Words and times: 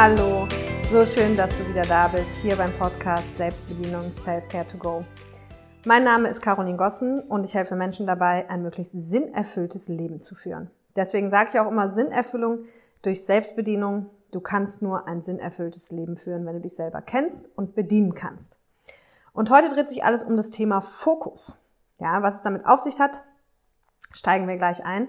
Hallo, 0.00 0.46
so 0.92 1.04
schön, 1.04 1.36
dass 1.36 1.58
du 1.58 1.68
wieder 1.68 1.82
da 1.82 2.06
bist, 2.06 2.36
hier 2.36 2.54
beim 2.54 2.72
Podcast 2.74 3.36
Selbstbedienung 3.36 4.12
Self-Care 4.12 4.64
to 4.68 4.78
Go. 4.78 5.04
Mein 5.84 6.04
Name 6.04 6.28
ist 6.28 6.40
Caroline 6.40 6.76
Gossen 6.76 7.18
und 7.22 7.44
ich 7.44 7.54
helfe 7.54 7.74
Menschen 7.74 8.06
dabei, 8.06 8.48
ein 8.48 8.62
möglichst 8.62 8.92
sinnerfülltes 8.92 9.88
Leben 9.88 10.20
zu 10.20 10.36
führen. 10.36 10.70
Deswegen 10.94 11.30
sage 11.30 11.50
ich 11.52 11.58
auch 11.58 11.68
immer 11.68 11.88
Sinnerfüllung 11.88 12.60
durch 13.02 13.24
Selbstbedienung. 13.24 14.08
Du 14.30 14.38
kannst 14.38 14.82
nur 14.82 15.08
ein 15.08 15.20
sinnerfülltes 15.20 15.90
Leben 15.90 16.16
führen, 16.16 16.46
wenn 16.46 16.54
du 16.54 16.60
dich 16.60 16.76
selber 16.76 17.02
kennst 17.02 17.50
und 17.56 17.74
bedienen 17.74 18.14
kannst. 18.14 18.60
Und 19.32 19.50
heute 19.50 19.68
dreht 19.68 19.88
sich 19.88 20.04
alles 20.04 20.22
um 20.22 20.36
das 20.36 20.50
Thema 20.50 20.80
Fokus. 20.80 21.58
Ja, 21.98 22.22
was 22.22 22.36
es 22.36 22.42
damit 22.42 22.66
auf 22.66 22.78
sich 22.78 23.00
hat, 23.00 23.24
steigen 24.12 24.46
wir 24.46 24.58
gleich 24.58 24.84
ein. 24.84 25.08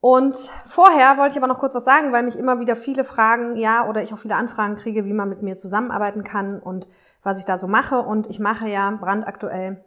Und 0.00 0.36
vorher 0.64 1.16
wollte 1.18 1.32
ich 1.32 1.38
aber 1.38 1.48
noch 1.48 1.58
kurz 1.58 1.74
was 1.74 1.84
sagen, 1.84 2.12
weil 2.12 2.22
mich 2.22 2.38
immer 2.38 2.60
wieder 2.60 2.76
viele 2.76 3.02
fragen, 3.02 3.56
ja, 3.56 3.88
oder 3.88 4.02
ich 4.02 4.14
auch 4.14 4.18
viele 4.18 4.36
Anfragen 4.36 4.76
kriege, 4.76 5.04
wie 5.04 5.12
man 5.12 5.28
mit 5.28 5.42
mir 5.42 5.56
zusammenarbeiten 5.56 6.22
kann 6.22 6.60
und 6.60 6.88
was 7.22 7.40
ich 7.40 7.44
da 7.44 7.58
so 7.58 7.66
mache. 7.66 8.00
Und 8.00 8.28
ich 8.28 8.38
mache 8.38 8.68
ja 8.68 8.90
brandaktuell 8.92 9.84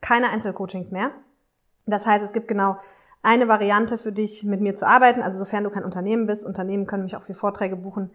keine 0.00 0.30
Einzelcoachings 0.30 0.92
mehr. 0.92 1.10
Das 1.86 2.06
heißt, 2.06 2.24
es 2.24 2.32
gibt 2.32 2.46
genau 2.46 2.76
eine 3.22 3.48
Variante 3.48 3.98
für 3.98 4.12
dich, 4.12 4.44
mit 4.44 4.60
mir 4.60 4.76
zu 4.76 4.86
arbeiten. 4.86 5.22
Also 5.22 5.38
sofern 5.38 5.64
du 5.64 5.70
kein 5.70 5.84
Unternehmen 5.84 6.26
bist. 6.26 6.46
Unternehmen 6.46 6.86
können 6.86 7.02
mich 7.02 7.16
auch 7.16 7.22
für 7.22 7.34
Vorträge 7.34 7.76
buchen 7.76 8.12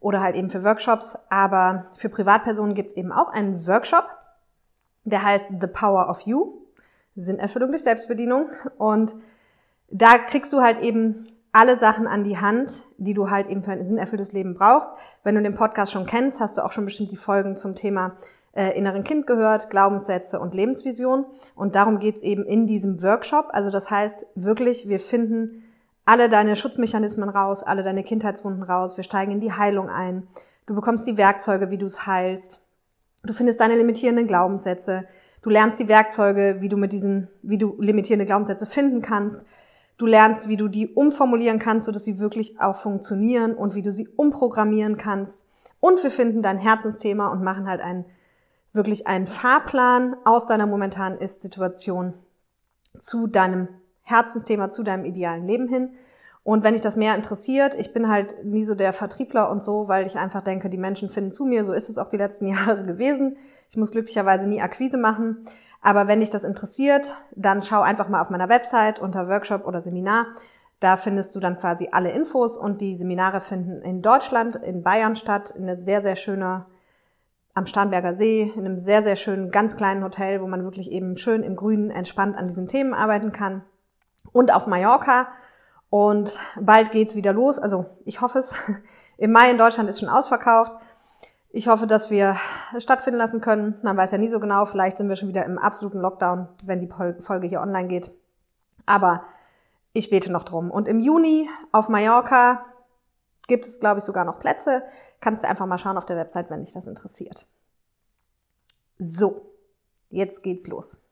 oder 0.00 0.20
halt 0.20 0.34
eben 0.34 0.50
für 0.50 0.64
Workshops. 0.64 1.16
Aber 1.28 1.86
für 1.96 2.08
Privatpersonen 2.08 2.74
gibt 2.74 2.90
es 2.90 2.96
eben 2.96 3.12
auch 3.12 3.28
einen 3.28 3.64
Workshop, 3.68 4.08
der 5.04 5.22
heißt 5.22 5.50
The 5.60 5.68
Power 5.68 6.08
of 6.08 6.22
You. 6.22 6.56
Sinnerfüllung 7.14 7.70
durch 7.70 7.82
Selbstbedienung. 7.82 8.48
Und 8.76 9.14
da 9.90 10.18
kriegst 10.18 10.52
du 10.52 10.60
halt 10.60 10.82
eben 10.82 11.26
alle 11.52 11.76
Sachen 11.76 12.06
an 12.06 12.22
die 12.24 12.38
Hand, 12.38 12.84
die 12.98 13.14
du 13.14 13.30
halt 13.30 13.48
eben 13.48 13.62
für 13.62 13.72
ein 13.72 13.84
sinnerfülltes 13.84 14.32
Leben 14.32 14.54
brauchst. 14.54 14.92
Wenn 15.24 15.34
du 15.34 15.42
den 15.42 15.54
Podcast 15.54 15.92
schon 15.92 16.06
kennst, 16.06 16.40
hast 16.40 16.58
du 16.58 16.64
auch 16.64 16.72
schon 16.72 16.84
bestimmt 16.84 17.10
die 17.10 17.16
Folgen 17.16 17.56
zum 17.56 17.74
Thema 17.74 18.14
äh, 18.52 18.76
inneren 18.76 19.04
Kind 19.04 19.26
gehört, 19.26 19.70
Glaubenssätze 19.70 20.38
und 20.40 20.54
Lebensvision. 20.54 21.26
Und 21.54 21.74
darum 21.74 21.98
geht's 21.98 22.22
eben 22.22 22.44
in 22.44 22.66
diesem 22.66 23.02
Workshop. 23.02 23.48
Also 23.50 23.70
das 23.70 23.90
heißt 23.90 24.26
wirklich, 24.36 24.88
wir 24.88 25.00
finden 25.00 25.64
alle 26.04 26.28
deine 26.28 26.56
Schutzmechanismen 26.56 27.28
raus, 27.28 27.62
alle 27.62 27.82
deine 27.82 28.04
Kindheitswunden 28.04 28.62
raus. 28.62 28.96
Wir 28.96 29.04
steigen 29.04 29.32
in 29.32 29.40
die 29.40 29.52
Heilung 29.52 29.88
ein. 29.88 30.26
Du 30.66 30.74
bekommst 30.74 31.06
die 31.06 31.16
Werkzeuge, 31.16 31.70
wie 31.70 31.78
du 31.78 31.86
es 31.86 32.06
heilst. 32.06 32.62
Du 33.24 33.32
findest 33.32 33.60
deine 33.60 33.76
limitierenden 33.76 34.26
Glaubenssätze. 34.26 35.04
Du 35.42 35.50
lernst 35.50 35.78
die 35.80 35.88
Werkzeuge, 35.88 36.56
wie 36.60 36.68
du 36.68 36.76
mit 36.76 36.92
diesen, 36.92 37.28
wie 37.42 37.58
du 37.58 37.76
limitierende 37.80 38.24
Glaubenssätze 38.24 38.66
finden 38.66 39.02
kannst. 39.02 39.44
Du 40.00 40.06
lernst, 40.06 40.48
wie 40.48 40.56
du 40.56 40.68
die 40.68 40.88
umformulieren 40.88 41.58
kannst, 41.58 41.84
sodass 41.84 42.06
sie 42.06 42.18
wirklich 42.18 42.58
auch 42.58 42.76
funktionieren 42.76 43.52
und 43.52 43.74
wie 43.74 43.82
du 43.82 43.92
sie 43.92 44.08
umprogrammieren 44.08 44.96
kannst. 44.96 45.46
Und 45.78 46.02
wir 46.02 46.10
finden 46.10 46.40
dein 46.40 46.56
Herzensthema 46.56 47.26
und 47.28 47.44
machen 47.44 47.68
halt 47.68 47.82
einen, 47.82 48.06
wirklich 48.72 49.06
einen 49.06 49.26
Fahrplan 49.26 50.16
aus 50.24 50.46
deiner 50.46 50.66
momentanen 50.66 51.18
Ist-Situation 51.18 52.14
zu 52.98 53.26
deinem 53.26 53.68
Herzensthema, 54.00 54.70
zu 54.70 54.84
deinem 54.84 55.04
idealen 55.04 55.46
Leben 55.46 55.68
hin. 55.68 55.90
Und 56.44 56.64
wenn 56.64 56.72
dich 56.72 56.82
das 56.82 56.96
mehr 56.96 57.14
interessiert, 57.14 57.74
ich 57.74 57.92
bin 57.92 58.08
halt 58.08 58.42
nie 58.42 58.64
so 58.64 58.74
der 58.74 58.94
Vertriebler 58.94 59.50
und 59.50 59.62
so, 59.62 59.86
weil 59.86 60.06
ich 60.06 60.16
einfach 60.16 60.42
denke, 60.42 60.70
die 60.70 60.78
Menschen 60.78 61.10
finden 61.10 61.30
zu 61.30 61.44
mir, 61.44 61.62
so 61.62 61.74
ist 61.74 61.90
es 61.90 61.98
auch 61.98 62.08
die 62.08 62.16
letzten 62.16 62.46
Jahre 62.54 62.84
gewesen. 62.84 63.36
Ich 63.68 63.76
muss 63.76 63.90
glücklicherweise 63.90 64.48
nie 64.48 64.62
Akquise 64.62 64.96
machen. 64.96 65.44
Aber 65.80 66.08
wenn 66.08 66.20
dich 66.20 66.30
das 66.30 66.44
interessiert, 66.44 67.14
dann 67.34 67.62
schau 67.62 67.80
einfach 67.80 68.08
mal 68.08 68.20
auf 68.20 68.30
meiner 68.30 68.48
Website 68.48 68.98
unter 68.98 69.28
Workshop 69.28 69.66
oder 69.66 69.80
Seminar. 69.80 70.26
Da 70.78 70.96
findest 70.96 71.34
du 71.34 71.40
dann 71.40 71.58
quasi 71.58 71.88
alle 71.92 72.10
Infos 72.10 72.56
und 72.56 72.80
die 72.80 72.96
Seminare 72.96 73.40
finden 73.40 73.82
in 73.82 74.02
Deutschland, 74.02 74.56
in 74.56 74.82
Bayern 74.82 75.16
statt, 75.16 75.50
in 75.50 75.64
einer 75.64 75.76
sehr, 75.76 76.00
sehr 76.02 76.16
schöner, 76.16 76.66
am 77.52 77.66
Starnberger 77.66 78.14
See, 78.14 78.52
in 78.54 78.64
einem 78.64 78.78
sehr, 78.78 79.02
sehr 79.02 79.16
schönen, 79.16 79.50
ganz 79.50 79.76
kleinen 79.76 80.02
Hotel, 80.04 80.40
wo 80.40 80.46
man 80.46 80.62
wirklich 80.62 80.92
eben 80.92 81.16
schön 81.16 81.42
im 81.42 81.56
Grünen 81.56 81.90
entspannt 81.90 82.36
an 82.36 82.48
diesen 82.48 82.68
Themen 82.68 82.94
arbeiten 82.94 83.32
kann. 83.32 83.62
Und 84.32 84.52
auf 84.54 84.66
Mallorca. 84.66 85.28
Und 85.90 86.38
bald 86.58 86.92
geht's 86.92 87.16
wieder 87.16 87.32
los. 87.32 87.58
Also 87.58 87.86
ich 88.04 88.20
hoffe 88.20 88.38
es. 88.38 88.54
Im 89.18 89.32
Mai 89.32 89.50
in 89.50 89.58
Deutschland 89.58 89.90
ist 89.90 90.00
schon 90.00 90.08
ausverkauft. 90.08 90.72
Ich 91.52 91.66
hoffe, 91.66 91.88
dass 91.88 92.10
wir 92.10 92.36
es 92.74 92.82
stattfinden 92.82 93.18
lassen 93.18 93.40
können. 93.40 93.78
Man 93.82 93.96
weiß 93.96 94.12
ja 94.12 94.18
nie 94.18 94.28
so 94.28 94.38
genau. 94.38 94.66
Vielleicht 94.66 94.98
sind 94.98 95.08
wir 95.08 95.16
schon 95.16 95.28
wieder 95.28 95.44
im 95.44 95.58
absoluten 95.58 95.98
Lockdown, 95.98 96.48
wenn 96.62 96.80
die 96.80 96.88
Folge 96.88 97.48
hier 97.48 97.60
online 97.60 97.88
geht. 97.88 98.14
Aber 98.86 99.24
ich 99.92 100.10
bete 100.10 100.30
noch 100.30 100.44
drum. 100.44 100.70
Und 100.70 100.86
im 100.86 101.00
Juni 101.00 101.48
auf 101.72 101.88
Mallorca 101.88 102.64
gibt 103.48 103.66
es, 103.66 103.80
glaube 103.80 103.98
ich, 103.98 104.04
sogar 104.04 104.24
noch 104.24 104.38
Plätze. 104.38 104.84
Kannst 105.20 105.42
du 105.42 105.48
einfach 105.48 105.66
mal 105.66 105.78
schauen 105.78 105.98
auf 105.98 106.06
der 106.06 106.16
Website, 106.16 106.50
wenn 106.50 106.62
dich 106.62 106.72
das 106.72 106.86
interessiert. 106.86 107.46
So, 108.98 109.50
jetzt 110.08 110.44
geht's 110.44 110.68
los. 110.68 111.02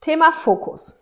Thema 0.00 0.32
Fokus. 0.32 0.96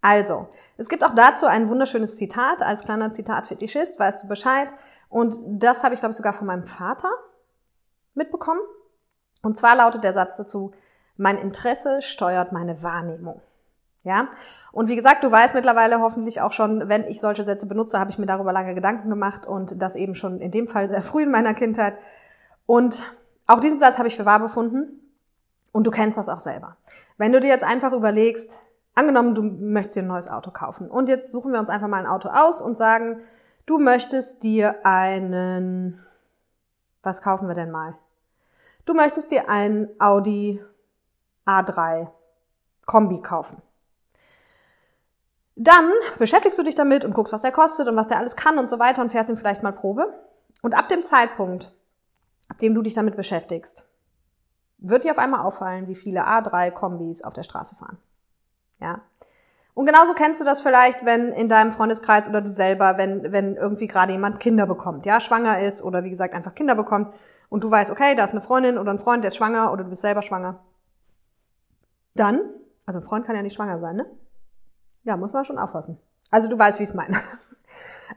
Also, 0.00 0.48
es 0.76 0.88
gibt 0.88 1.04
auch 1.04 1.14
dazu 1.14 1.46
ein 1.46 1.68
wunderschönes 1.68 2.16
Zitat. 2.16 2.60
Als 2.60 2.82
kleiner 2.82 3.12
Zitat-Fetischist 3.12 4.00
weißt 4.00 4.24
du 4.24 4.26
Bescheid. 4.26 4.74
Und 5.08 5.38
das 5.46 5.84
habe 5.84 5.94
ich, 5.94 6.00
glaube 6.00 6.10
ich, 6.10 6.16
sogar 6.16 6.32
von 6.32 6.48
meinem 6.48 6.64
Vater 6.64 7.10
mitbekommen. 8.16 8.60
Und 9.42 9.56
zwar 9.56 9.76
lautet 9.76 10.04
der 10.04 10.12
Satz 10.12 10.36
dazu, 10.36 10.72
mein 11.16 11.38
Interesse 11.38 12.02
steuert 12.02 12.52
meine 12.52 12.82
Wahrnehmung. 12.82 13.40
Ja? 14.02 14.28
Und 14.72 14.88
wie 14.88 14.96
gesagt, 14.96 15.24
du 15.24 15.30
weißt 15.30 15.54
mittlerweile 15.54 16.00
hoffentlich 16.00 16.40
auch 16.40 16.52
schon, 16.52 16.88
wenn 16.88 17.04
ich 17.04 17.20
solche 17.20 17.42
Sätze 17.42 17.66
benutze, 17.66 17.98
habe 17.98 18.10
ich 18.10 18.18
mir 18.18 18.26
darüber 18.26 18.52
lange 18.52 18.74
Gedanken 18.74 19.10
gemacht 19.10 19.46
und 19.46 19.82
das 19.82 19.96
eben 19.96 20.14
schon 20.14 20.40
in 20.40 20.50
dem 20.50 20.68
Fall 20.68 20.88
sehr 20.88 21.02
früh 21.02 21.22
in 21.22 21.30
meiner 21.30 21.54
Kindheit. 21.54 21.98
Und 22.66 23.02
auch 23.46 23.60
diesen 23.60 23.78
Satz 23.78 23.98
habe 23.98 24.08
ich 24.08 24.16
für 24.16 24.24
wahr 24.24 24.40
befunden. 24.40 25.00
Und 25.72 25.86
du 25.86 25.90
kennst 25.90 26.16
das 26.16 26.28
auch 26.28 26.40
selber. 26.40 26.76
Wenn 27.18 27.32
du 27.32 27.40
dir 27.40 27.48
jetzt 27.48 27.64
einfach 27.64 27.92
überlegst, 27.92 28.60
angenommen, 28.94 29.34
du 29.34 29.42
möchtest 29.42 29.96
dir 29.96 30.02
ein 30.02 30.08
neues 30.08 30.28
Auto 30.28 30.50
kaufen. 30.50 30.90
Und 30.90 31.08
jetzt 31.08 31.30
suchen 31.30 31.52
wir 31.52 31.58
uns 31.58 31.68
einfach 31.68 31.88
mal 31.88 31.98
ein 31.98 32.06
Auto 32.06 32.28
aus 32.28 32.62
und 32.62 32.76
sagen, 32.76 33.20
du 33.66 33.78
möchtest 33.78 34.42
dir 34.42 34.76
einen, 34.84 36.00
was 37.02 37.22
kaufen 37.22 37.48
wir 37.48 37.54
denn 37.54 37.70
mal? 37.70 37.98
Du 38.86 38.94
möchtest 38.94 39.32
dir 39.32 39.50
ein 39.50 39.88
Audi 39.98 40.62
A3 41.44 42.08
Kombi 42.86 43.20
kaufen. 43.20 43.60
Dann 45.56 45.90
beschäftigst 46.18 46.58
du 46.58 46.62
dich 46.62 46.76
damit 46.76 47.04
und 47.04 47.12
guckst, 47.12 47.32
was 47.32 47.42
der 47.42 47.50
kostet 47.50 47.88
und 47.88 47.96
was 47.96 48.06
der 48.06 48.18
alles 48.18 48.36
kann 48.36 48.58
und 48.58 48.70
so 48.70 48.78
weiter 48.78 49.02
und 49.02 49.10
fährst 49.10 49.28
ihn 49.28 49.36
vielleicht 49.36 49.62
mal 49.62 49.72
Probe. 49.72 50.14
Und 50.62 50.74
ab 50.74 50.88
dem 50.88 51.02
Zeitpunkt, 51.02 51.74
ab 52.48 52.58
dem 52.58 52.74
du 52.74 52.82
dich 52.82 52.94
damit 52.94 53.16
beschäftigst, 53.16 53.86
wird 54.78 55.02
dir 55.02 55.10
auf 55.10 55.18
einmal 55.18 55.40
auffallen, 55.40 55.88
wie 55.88 55.94
viele 55.94 56.24
A3 56.24 56.70
Kombis 56.70 57.22
auf 57.22 57.32
der 57.32 57.42
Straße 57.42 57.74
fahren. 57.74 57.98
Ja. 58.78 59.00
Und 59.74 59.86
genauso 59.86 60.14
kennst 60.14 60.40
du 60.40 60.44
das 60.44 60.60
vielleicht, 60.60 61.04
wenn 61.04 61.32
in 61.32 61.48
deinem 61.48 61.72
Freundeskreis 61.72 62.28
oder 62.28 62.40
du 62.40 62.50
selber, 62.50 62.98
wenn, 62.98 63.32
wenn 63.32 63.56
irgendwie 63.56 63.88
gerade 63.88 64.12
jemand 64.12 64.38
Kinder 64.38 64.66
bekommt, 64.66 65.06
ja, 65.06 65.20
schwanger 65.20 65.60
ist 65.60 65.82
oder 65.82 66.04
wie 66.04 66.10
gesagt 66.10 66.34
einfach 66.34 66.54
Kinder 66.54 66.74
bekommt 66.74 67.14
und 67.48 67.64
du 67.64 67.70
weißt, 67.70 67.90
okay, 67.90 68.14
da 68.14 68.24
ist 68.24 68.32
eine 68.32 68.40
Freundin 68.40 68.78
oder 68.78 68.90
ein 68.90 68.98
Freund, 68.98 69.24
der 69.24 69.28
ist 69.28 69.36
schwanger 69.36 69.72
oder 69.72 69.84
du 69.84 69.90
bist 69.90 70.02
selber 70.02 70.22
schwanger. 70.22 70.60
Dann, 72.14 72.40
also 72.86 73.00
ein 73.00 73.04
Freund 73.04 73.26
kann 73.26 73.36
ja 73.36 73.42
nicht 73.42 73.54
schwanger 73.54 73.78
sein, 73.78 73.96
ne? 73.96 74.06
Ja, 75.04 75.16
muss 75.16 75.32
man 75.32 75.44
schon 75.44 75.58
aufpassen. 75.58 75.98
Also 76.30 76.48
du 76.48 76.58
weißt, 76.58 76.78
wie 76.78 76.84
ich 76.84 76.90
es 76.90 76.94
meine. 76.94 77.18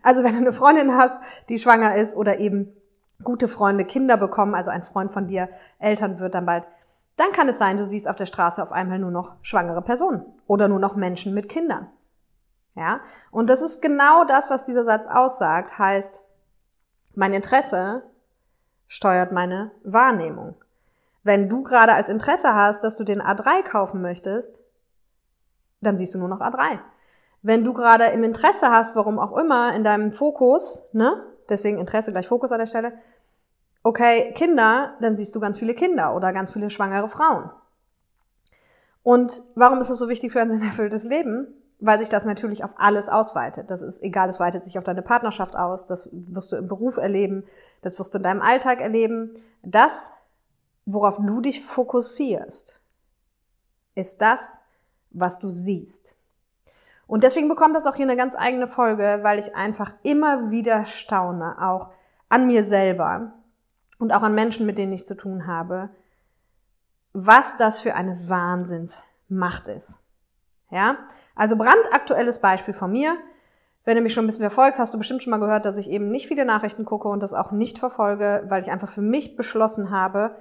Also 0.04 0.24
wenn 0.24 0.34
du 0.34 0.38
eine 0.38 0.54
Freundin 0.54 0.96
hast, 0.96 1.18
die 1.50 1.58
schwanger 1.58 1.96
ist 1.96 2.16
oder 2.16 2.38
eben 2.38 2.72
gute 3.24 3.48
Freunde 3.48 3.86
Kinder 3.86 4.18
bekommen, 4.18 4.54
also 4.54 4.70
ein 4.70 4.84
Freund 4.84 5.10
von 5.10 5.26
dir 5.26 5.50
Eltern 5.80 6.20
wird 6.20 6.36
dann 6.36 6.46
bald, 6.46 6.68
dann 7.18 7.32
kann 7.32 7.50
es 7.50 7.58
sein, 7.58 7.78
du 7.78 7.84
siehst 7.84 8.08
auf 8.08 8.16
der 8.16 8.28
Straße 8.28 8.62
auf 8.62 8.72
einmal 8.72 9.00
nur 9.00 9.10
noch 9.10 9.32
schwangere 9.42 9.82
Personen 9.82 10.24
oder 10.46 10.68
nur 10.68 10.80
noch 10.80 10.96
Menschen 10.96 11.34
mit 11.34 11.50
Kindern. 11.50 11.90
Ja? 12.76 13.02
Und 13.32 13.50
das 13.50 13.62
ist 13.62 13.82
genau 13.82 14.24
das, 14.24 14.50
was 14.50 14.66
dieser 14.66 14.86
Satz 14.86 15.08
aussagt, 15.08 15.78
heißt, 15.78 16.24
mein 17.16 17.34
Interesse 17.34 18.04
steuert 18.90 19.32
meine 19.32 19.72
Wahrnehmung. 19.84 20.56
Wenn 21.24 21.48
du 21.48 21.64
gerade 21.64 21.94
als 21.94 22.10
Interesse 22.10 22.56
hast, 22.56 22.84
dass 22.84 22.98
du 22.98 23.06
den 23.06 23.22
A3 23.22 23.64
kaufen 23.64 24.02
möchtest, 24.02 24.62
dann 25.80 25.96
siehst 25.96 26.16
du 26.16 26.18
nur 26.18 26.28
noch 26.28 26.42
A3. 26.42 26.80
Wenn 27.42 27.64
du 27.64 27.74
gerade 27.74 28.06
im 28.06 28.24
Interesse 28.24 28.70
hast, 28.70 28.96
warum 28.96 29.20
auch 29.20 29.38
immer, 29.38 29.74
in 29.74 29.84
deinem 29.84 30.12
Fokus, 30.12 30.84
ne, 30.92 31.24
deswegen 31.48 31.78
Interesse 31.78 32.12
gleich 32.12 32.28
Fokus 32.28 32.52
an 32.52 32.60
der 32.60 32.66
Stelle, 32.66 32.94
okay, 33.84 34.34
Kinder, 34.34 34.98
dann 35.00 35.16
siehst 35.16 35.36
du 35.36 35.40
ganz 35.40 35.60
viele 35.60 35.76
Kinder 35.76 36.16
oder 36.16 36.34
ganz 36.34 36.52
viele 36.52 36.70
schwangere 36.70 37.08
Frauen. 37.08 37.52
Und 39.04 39.42
warum 39.56 39.80
ist 39.80 39.90
es 39.90 40.00
so 40.00 40.10
wichtig 40.10 40.34
für 40.34 40.42
ein 40.42 40.62
erfülltes 40.64 41.04
Leben? 41.04 41.48
Weil 41.80 42.00
sich 42.00 42.10
das 42.10 42.26
natürlich 42.26 42.64
auf 42.64 42.76
alles 42.78 43.10
ausweitet. 43.10 43.70
Das 43.72 43.82
ist 43.82 44.04
egal, 44.04 44.30
es 44.30 44.40
weitet 44.40 44.64
sich 44.64 44.78
auf 44.78 44.84
deine 44.84 45.02
Partnerschaft 45.02 45.56
aus, 45.56 45.88
das 45.88 46.10
wirst 46.12 46.52
du 46.52 46.58
im 46.58 46.68
Beruf 46.68 46.98
erleben, 46.98 47.46
das 47.82 47.98
wirst 48.00 48.14
du 48.14 48.18
in 48.18 48.24
deinem 48.24 48.42
Alltag 48.42 48.82
erleben. 48.82 49.34
Das, 49.64 50.14
worauf 50.86 51.18
du 51.18 51.42
dich 51.42 51.64
fokussierst, 51.64 52.82
ist 53.96 54.22
das, 54.22 54.62
was 55.12 55.40
du 55.40 55.50
siehst. 55.50 56.16
Und 57.08 57.24
deswegen 57.24 57.50
bekommt 57.50 57.76
das 57.76 57.88
auch 57.88 57.96
hier 57.96 58.06
eine 58.06 58.18
ganz 58.18 58.36
eigene 58.36 58.68
Folge, 58.68 59.20
weil 59.24 59.40
ich 59.40 59.56
einfach 59.56 59.94
immer 60.04 60.52
wieder 60.52 60.86
staune, 60.86 61.56
auch 61.60 61.90
an 62.28 62.46
mir 62.46 62.64
selber 62.64 63.34
und 63.98 64.12
auch 64.12 64.22
an 64.22 64.36
Menschen, 64.36 64.66
mit 64.66 64.78
denen 64.78 64.94
ich 64.94 65.06
zu 65.06 65.16
tun 65.16 65.48
habe, 65.48 65.90
was 67.14 67.58
das 67.58 67.80
für 67.80 67.96
eine 67.96 68.30
Wahnsinnsmacht 68.30 69.68
ist. 69.70 70.02
Ja? 70.72 70.98
Also 71.36 71.56
brandaktuelles 71.56 72.40
Beispiel 72.40 72.74
von 72.74 72.92
mir. 72.92 73.18
Wenn 73.86 73.96
du 73.96 74.02
mich 74.04 74.14
schon 74.14 74.26
ein 74.26 74.28
bisschen 74.28 74.42
verfolgst, 74.42 74.80
hast 74.80 74.94
du 74.94 74.98
bestimmt 74.98 75.24
schon 75.24 75.32
mal 75.32 75.40
gehört, 75.40 75.66
dass 75.66 75.78
ich 75.78 75.90
eben 75.90 76.12
nicht 76.12 76.28
viele 76.28 76.46
Nachrichten 76.46 76.86
gucke 76.86 77.08
und 77.08 77.24
das 77.24 77.34
auch 77.34 77.52
nicht 77.52 77.80
verfolge, 77.80 78.44
weil 78.48 78.62
ich 78.62 78.70
einfach 78.70 78.90
für 78.90 79.02
mich 79.02 79.36
beschlossen 79.36 79.90
habe, 79.90 80.36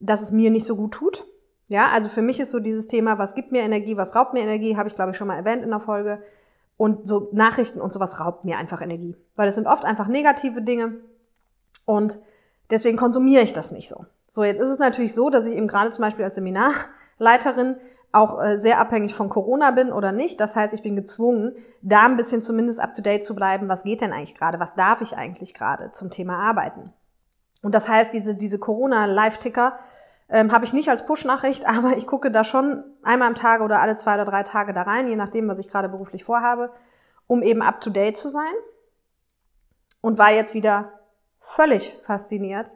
dass 0.00 0.22
es 0.22 0.32
mir 0.32 0.50
nicht 0.50 0.66
so 0.66 0.76
gut 0.76 0.92
tut. 0.92 1.24
Ja, 1.68 1.88
also 1.92 2.08
für 2.08 2.22
mich 2.22 2.40
ist 2.40 2.50
so 2.50 2.60
dieses 2.60 2.86
Thema, 2.86 3.18
was 3.18 3.34
gibt 3.34 3.52
mir 3.52 3.62
Energie, 3.62 3.96
was 3.96 4.14
raubt 4.14 4.34
mir 4.34 4.40
Energie, 4.40 4.76
habe 4.76 4.88
ich 4.88 4.94
glaube 4.94 5.10
ich 5.10 5.16
schon 5.16 5.26
mal 5.26 5.36
erwähnt 5.36 5.62
in 5.62 5.70
der 5.70 5.80
Folge. 5.80 6.22
Und 6.76 7.08
so 7.08 7.28
Nachrichten 7.32 7.80
und 7.80 7.92
sowas 7.92 8.20
raubt 8.20 8.44
mir 8.44 8.58
einfach 8.58 8.82
Energie, 8.82 9.16
weil 9.34 9.48
es 9.48 9.54
sind 9.54 9.66
oft 9.66 9.84
einfach 9.84 10.08
negative 10.08 10.60
Dinge 10.60 10.96
und 11.86 12.18
deswegen 12.70 12.98
konsumiere 12.98 13.42
ich 13.42 13.52
das 13.54 13.72
nicht 13.72 13.88
so. 13.88 14.04
So, 14.28 14.44
jetzt 14.44 14.60
ist 14.60 14.68
es 14.68 14.78
natürlich 14.78 15.14
so, 15.14 15.30
dass 15.30 15.46
ich 15.46 15.56
eben 15.56 15.68
gerade 15.68 15.90
zum 15.90 16.04
Beispiel 16.04 16.24
als 16.24 16.34
Seminarleiterin 16.34 17.76
auch 18.16 18.42
äh, 18.42 18.58
sehr 18.58 18.80
abhängig 18.80 19.14
von 19.14 19.28
Corona 19.28 19.70
bin 19.70 19.92
oder 19.92 20.10
nicht. 20.10 20.40
Das 20.40 20.56
heißt, 20.56 20.72
ich 20.74 20.82
bin 20.82 20.96
gezwungen, 20.96 21.54
da 21.82 22.06
ein 22.06 22.16
bisschen 22.16 22.42
zumindest 22.42 22.80
up-to-date 22.80 23.24
zu 23.24 23.34
bleiben. 23.34 23.68
Was 23.68 23.84
geht 23.84 24.00
denn 24.00 24.12
eigentlich 24.12 24.34
gerade? 24.34 24.58
Was 24.58 24.74
darf 24.74 25.02
ich 25.02 25.16
eigentlich 25.16 25.54
gerade 25.54 25.92
zum 25.92 26.10
Thema 26.10 26.38
Arbeiten? 26.38 26.92
Und 27.62 27.74
das 27.74 27.88
heißt, 27.88 28.12
diese, 28.12 28.34
diese 28.34 28.58
Corona-Live-Ticker 28.58 29.78
ähm, 30.28 30.50
habe 30.50 30.64
ich 30.64 30.72
nicht 30.72 30.88
als 30.88 31.04
Push-Nachricht, 31.04 31.68
aber 31.68 31.96
ich 31.96 32.06
gucke 32.06 32.30
da 32.30 32.42
schon 32.42 32.84
einmal 33.02 33.28
am 33.28 33.34
Tag 33.34 33.60
oder 33.60 33.80
alle 33.80 33.96
zwei 33.96 34.14
oder 34.14 34.24
drei 34.24 34.42
Tage 34.42 34.72
da 34.72 34.82
rein, 34.82 35.08
je 35.08 35.16
nachdem, 35.16 35.46
was 35.48 35.58
ich 35.58 35.68
gerade 35.68 35.88
beruflich 35.88 36.24
vorhabe, 36.24 36.72
um 37.26 37.42
eben 37.42 37.62
up-to-date 37.62 38.16
zu 38.16 38.30
sein. 38.30 38.54
Und 40.00 40.18
war 40.18 40.30
jetzt 40.30 40.54
wieder 40.54 41.00
völlig 41.40 41.96
fasziniert, 42.00 42.70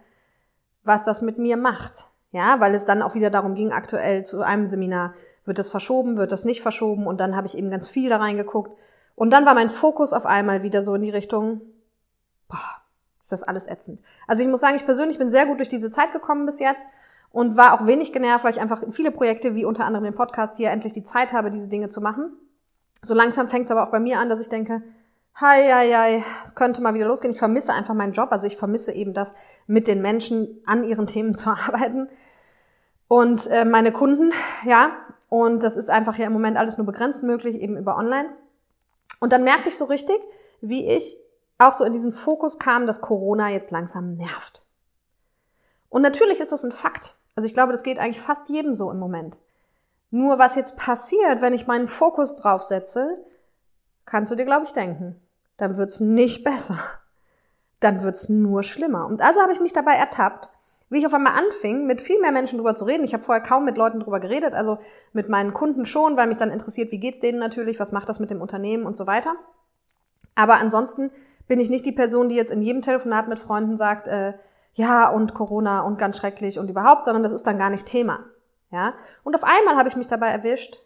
was 0.82 1.04
das 1.04 1.22
mit 1.22 1.38
mir 1.38 1.56
macht. 1.56 2.09
Ja, 2.32 2.60
weil 2.60 2.74
es 2.74 2.84
dann 2.84 3.02
auch 3.02 3.14
wieder 3.14 3.30
darum 3.30 3.54
ging, 3.54 3.72
aktuell 3.72 4.24
zu 4.24 4.42
einem 4.42 4.66
Seminar, 4.66 5.14
wird 5.44 5.58
das 5.58 5.68
verschoben, 5.68 6.16
wird 6.16 6.30
das 6.30 6.44
nicht 6.44 6.62
verschoben? 6.62 7.06
Und 7.06 7.20
dann 7.20 7.34
habe 7.34 7.46
ich 7.46 7.58
eben 7.58 7.70
ganz 7.70 7.88
viel 7.88 8.08
da 8.08 8.18
reingeguckt. 8.18 8.72
Und 9.16 9.30
dann 9.30 9.46
war 9.46 9.54
mein 9.54 9.70
Fokus 9.70 10.12
auf 10.12 10.26
einmal 10.26 10.62
wieder 10.62 10.82
so 10.82 10.94
in 10.94 11.02
die 11.02 11.10
Richtung, 11.10 11.60
boah, 12.48 12.82
ist 13.20 13.32
das 13.32 13.42
alles 13.42 13.66
ätzend. 13.68 14.00
Also 14.26 14.42
ich 14.42 14.48
muss 14.48 14.60
sagen, 14.60 14.76
ich 14.76 14.86
persönlich 14.86 15.18
bin 15.18 15.28
sehr 15.28 15.46
gut 15.46 15.58
durch 15.58 15.68
diese 15.68 15.90
Zeit 15.90 16.12
gekommen 16.12 16.46
bis 16.46 16.58
jetzt 16.58 16.86
und 17.30 17.56
war 17.56 17.74
auch 17.74 17.86
wenig 17.86 18.12
genervt, 18.12 18.44
weil 18.44 18.52
ich 18.52 18.60
einfach 18.60 18.82
viele 18.90 19.10
Projekte, 19.10 19.54
wie 19.54 19.64
unter 19.64 19.84
anderem 19.84 20.04
den 20.04 20.14
Podcast 20.14 20.56
hier, 20.56 20.70
endlich 20.70 20.92
die 20.92 21.04
Zeit 21.04 21.32
habe, 21.32 21.50
diese 21.50 21.68
Dinge 21.68 21.88
zu 21.88 22.00
machen. 22.00 22.32
So 23.02 23.14
langsam 23.14 23.48
fängt 23.48 23.66
es 23.66 23.70
aber 23.70 23.86
auch 23.86 23.90
bei 23.90 24.00
mir 24.00 24.18
an, 24.18 24.28
dass 24.28 24.40
ich 24.40 24.48
denke, 24.48 24.82
hi, 25.34 25.70
hi, 25.72 25.92
hi, 25.92 26.24
es 26.44 26.54
könnte 26.54 26.82
mal 26.82 26.94
wieder 26.94 27.06
losgehen. 27.06 27.32
Ich 27.32 27.38
vermisse 27.38 27.72
einfach 27.72 27.94
meinen 27.94 28.12
Job, 28.12 28.28
also 28.30 28.46
ich 28.46 28.56
vermisse 28.56 28.92
eben 28.92 29.14
das, 29.14 29.34
mit 29.66 29.88
den 29.88 30.02
Menschen 30.02 30.62
an 30.66 30.84
ihren 30.84 31.06
Themen 31.06 31.34
zu 31.34 31.50
arbeiten. 31.66 32.08
Und 33.08 33.46
äh, 33.48 33.64
meine 33.64 33.92
Kunden, 33.92 34.32
ja, 34.64 34.92
und 35.28 35.62
das 35.62 35.76
ist 35.76 35.90
einfach 35.90 36.16
ja 36.16 36.26
im 36.26 36.32
Moment 36.32 36.56
alles 36.56 36.76
nur 36.76 36.86
begrenzt 36.86 37.22
möglich, 37.22 37.60
eben 37.60 37.76
über 37.76 37.96
online. 37.96 38.30
Und 39.20 39.32
dann 39.32 39.44
merkte 39.44 39.68
ich 39.68 39.76
so 39.76 39.84
richtig, 39.84 40.18
wie 40.60 40.88
ich 40.88 41.16
auch 41.58 41.72
so 41.72 41.84
in 41.84 41.92
diesen 41.92 42.12
Fokus 42.12 42.58
kam, 42.58 42.86
dass 42.86 43.00
Corona 43.00 43.50
jetzt 43.50 43.70
langsam 43.70 44.14
nervt. 44.14 44.64
Und 45.88 46.02
natürlich 46.02 46.40
ist 46.40 46.52
das 46.52 46.64
ein 46.64 46.72
Fakt. 46.72 47.16
Also 47.36 47.46
ich 47.46 47.54
glaube, 47.54 47.72
das 47.72 47.82
geht 47.82 47.98
eigentlich 47.98 48.20
fast 48.20 48.48
jedem 48.48 48.74
so 48.74 48.90
im 48.90 48.98
Moment. 48.98 49.38
Nur 50.10 50.38
was 50.38 50.54
jetzt 50.54 50.76
passiert, 50.76 51.40
wenn 51.40 51.52
ich 51.52 51.66
meinen 51.66 51.86
Fokus 51.86 52.34
draufsetze, 52.34 53.18
kannst 54.06 54.30
du 54.30 54.36
dir, 54.36 54.44
glaube 54.44 54.66
ich, 54.66 54.72
denken. 54.72 55.20
Dann 55.56 55.76
wird's 55.76 56.00
nicht 56.00 56.44
besser. 56.44 56.78
Dann 57.80 58.02
wird's 58.02 58.28
nur 58.28 58.62
schlimmer. 58.62 59.06
Und 59.06 59.22
also 59.22 59.40
habe 59.40 59.52
ich 59.52 59.60
mich 59.60 59.72
dabei 59.72 59.94
ertappt, 59.94 60.50
wie 60.90 60.98
ich 60.98 61.06
auf 61.06 61.14
einmal 61.14 61.38
anfing, 61.38 61.86
mit 61.86 62.00
viel 62.00 62.20
mehr 62.20 62.32
Menschen 62.32 62.58
drüber 62.58 62.74
zu 62.74 62.84
reden. 62.84 63.04
Ich 63.04 63.14
habe 63.14 63.22
vorher 63.22 63.42
kaum 63.42 63.64
mit 63.64 63.78
Leuten 63.78 64.00
drüber 64.00 64.18
geredet, 64.18 64.54
also 64.54 64.78
mit 65.12 65.28
meinen 65.28 65.54
Kunden 65.54 65.86
schon, 65.86 66.16
weil 66.16 66.26
mich 66.26 66.36
dann 66.36 66.50
interessiert, 66.50 66.90
wie 66.90 66.98
geht's 66.98 67.20
denen 67.20 67.38
natürlich, 67.38 67.78
was 67.78 67.92
macht 67.92 68.08
das 68.08 68.18
mit 68.18 68.30
dem 68.30 68.40
Unternehmen 68.40 68.84
und 68.84 68.96
so 68.96 69.06
weiter. 69.06 69.34
Aber 70.34 70.56
ansonsten 70.56 71.10
bin 71.46 71.60
ich 71.60 71.70
nicht 71.70 71.86
die 71.86 71.92
Person, 71.92 72.28
die 72.28 72.34
jetzt 72.34 72.52
in 72.52 72.62
jedem 72.62 72.82
Telefonat 72.82 73.28
mit 73.28 73.38
Freunden 73.38 73.76
sagt, 73.76 74.08
äh, 74.08 74.34
ja 74.74 75.08
und 75.08 75.34
Corona 75.34 75.82
und 75.82 75.98
ganz 75.98 76.16
schrecklich 76.16 76.58
und 76.58 76.68
überhaupt, 76.68 77.04
sondern 77.04 77.22
das 77.22 77.32
ist 77.32 77.46
dann 77.46 77.58
gar 77.58 77.70
nicht 77.70 77.86
Thema. 77.86 78.24
Ja? 78.70 78.94
Und 79.22 79.34
auf 79.34 79.44
einmal 79.44 79.76
habe 79.76 79.88
ich 79.88 79.96
mich 79.96 80.06
dabei 80.06 80.28
erwischt, 80.28 80.80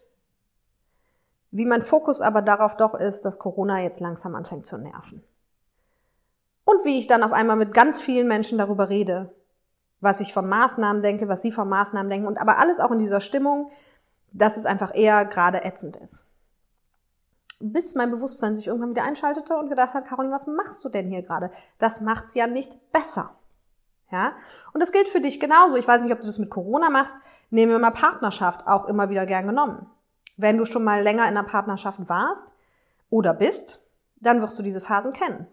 wie 1.56 1.66
mein 1.66 1.82
Fokus 1.82 2.20
aber 2.20 2.42
darauf 2.42 2.76
doch 2.76 2.94
ist, 2.94 3.24
dass 3.24 3.38
Corona 3.38 3.80
jetzt 3.80 4.00
langsam 4.00 4.34
anfängt 4.34 4.66
zu 4.66 4.76
nerven. 4.76 5.22
Und 6.64 6.84
wie 6.84 6.98
ich 6.98 7.06
dann 7.06 7.22
auf 7.22 7.32
einmal 7.32 7.54
mit 7.54 7.72
ganz 7.72 8.00
vielen 8.00 8.26
Menschen 8.26 8.58
darüber 8.58 8.88
rede, 8.88 9.32
was 10.00 10.18
ich 10.18 10.32
von 10.32 10.48
Maßnahmen 10.48 11.00
denke, 11.00 11.28
was 11.28 11.42
sie 11.42 11.52
von 11.52 11.68
Maßnahmen 11.68 12.10
denken 12.10 12.26
und 12.26 12.40
aber 12.40 12.58
alles 12.58 12.80
auch 12.80 12.90
in 12.90 12.98
dieser 12.98 13.20
Stimmung, 13.20 13.70
dass 14.32 14.56
es 14.56 14.66
einfach 14.66 14.92
eher 14.96 15.24
gerade 15.26 15.62
ätzend 15.64 15.96
ist. 15.96 16.26
Bis 17.60 17.94
mein 17.94 18.10
Bewusstsein 18.10 18.56
sich 18.56 18.66
irgendwann 18.66 18.90
wieder 18.90 19.04
einschaltete 19.04 19.54
und 19.54 19.68
gedacht 19.68 19.94
hat, 19.94 20.06
Caroline, 20.06 20.34
was 20.34 20.48
machst 20.48 20.84
du 20.84 20.88
denn 20.88 21.08
hier 21.08 21.22
gerade? 21.22 21.50
Das 21.78 22.00
macht's 22.00 22.34
ja 22.34 22.48
nicht 22.48 22.90
besser. 22.90 23.36
Ja? 24.10 24.32
Und 24.72 24.82
das 24.82 24.90
gilt 24.90 25.06
für 25.06 25.20
dich 25.20 25.38
genauso. 25.38 25.76
Ich 25.76 25.86
weiß 25.86 26.02
nicht, 26.02 26.12
ob 26.12 26.20
du 26.20 26.26
das 26.26 26.38
mit 26.38 26.50
Corona 26.50 26.90
machst. 26.90 27.14
Nehmen 27.50 27.70
wir 27.70 27.78
mal 27.78 27.92
Partnerschaft, 27.92 28.66
auch 28.66 28.86
immer 28.86 29.08
wieder 29.08 29.24
gern 29.24 29.46
genommen. 29.46 29.86
Wenn 30.36 30.58
du 30.58 30.64
schon 30.64 30.84
mal 30.84 31.02
länger 31.02 31.22
in 31.22 31.36
einer 31.36 31.44
Partnerschaft 31.44 32.08
warst 32.08 32.54
oder 33.10 33.34
bist, 33.34 33.80
dann 34.20 34.40
wirst 34.40 34.58
du 34.58 34.62
diese 34.62 34.80
Phasen 34.80 35.12
kennen. 35.12 35.46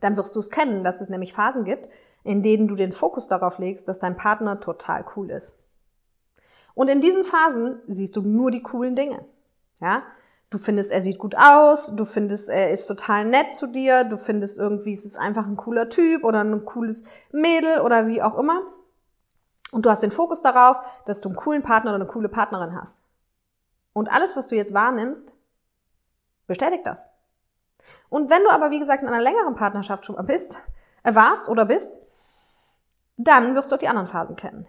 Dann 0.00 0.16
wirst 0.16 0.34
du 0.34 0.40
es 0.40 0.50
kennen, 0.50 0.84
dass 0.84 1.00
es 1.00 1.08
nämlich 1.08 1.32
Phasen 1.32 1.64
gibt, 1.64 1.88
in 2.24 2.42
denen 2.42 2.68
du 2.68 2.74
den 2.74 2.92
Fokus 2.92 3.28
darauf 3.28 3.58
legst, 3.58 3.88
dass 3.88 3.98
dein 3.98 4.16
Partner 4.16 4.60
total 4.60 5.04
cool 5.16 5.30
ist. 5.30 5.56
Und 6.74 6.88
in 6.88 7.00
diesen 7.00 7.24
Phasen 7.24 7.80
siehst 7.86 8.16
du 8.16 8.22
nur 8.22 8.50
die 8.50 8.62
coolen 8.62 8.96
Dinge. 8.96 9.24
Ja? 9.80 10.02
Du 10.50 10.58
findest, 10.58 10.90
er 10.90 11.02
sieht 11.02 11.18
gut 11.18 11.34
aus, 11.36 11.94
du 11.96 12.04
findest, 12.04 12.48
er 12.48 12.70
ist 12.70 12.86
total 12.86 13.24
nett 13.24 13.52
zu 13.52 13.66
dir, 13.66 14.04
du 14.04 14.16
findest 14.16 14.58
irgendwie, 14.58 14.92
es 14.92 15.04
ist 15.04 15.18
einfach 15.18 15.46
ein 15.46 15.56
cooler 15.56 15.88
Typ 15.88 16.24
oder 16.24 16.42
ein 16.42 16.64
cooles 16.64 17.04
Mädel 17.32 17.80
oder 17.80 18.06
wie 18.06 18.22
auch 18.22 18.38
immer. 18.38 18.60
Und 19.70 19.86
du 19.86 19.90
hast 19.90 20.02
den 20.02 20.10
Fokus 20.10 20.42
darauf, 20.42 20.76
dass 21.06 21.20
du 21.20 21.30
einen 21.30 21.36
coolen 21.36 21.62
Partner 21.62 21.92
oder 21.92 22.02
eine 22.02 22.12
coole 22.12 22.28
Partnerin 22.28 22.78
hast. 22.78 23.02
Und 23.92 24.10
alles, 24.10 24.36
was 24.36 24.46
du 24.46 24.54
jetzt 24.54 24.74
wahrnimmst, 24.74 25.34
bestätigt 26.46 26.86
das. 26.86 27.06
Und 28.08 28.30
wenn 28.30 28.42
du 28.42 28.50
aber, 28.50 28.70
wie 28.70 28.78
gesagt, 28.78 29.02
in 29.02 29.08
einer 29.08 29.20
längeren 29.22 29.54
Partnerschaft 29.54 30.06
schon 30.06 30.16
bist, 30.26 30.58
äh, 31.02 31.14
warst 31.14 31.48
oder 31.48 31.64
bist, 31.64 32.00
dann 33.16 33.54
wirst 33.54 33.70
du 33.70 33.76
auch 33.76 33.80
die 33.80 33.88
anderen 33.88 34.08
Phasen 34.08 34.36
kennen. 34.36 34.68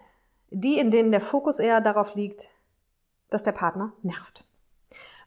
Die, 0.50 0.78
in 0.78 0.90
denen 0.90 1.10
der 1.10 1.20
Fokus 1.20 1.58
eher 1.58 1.80
darauf 1.80 2.14
liegt, 2.14 2.50
dass 3.30 3.42
der 3.42 3.52
Partner 3.52 3.92
nervt. 4.02 4.44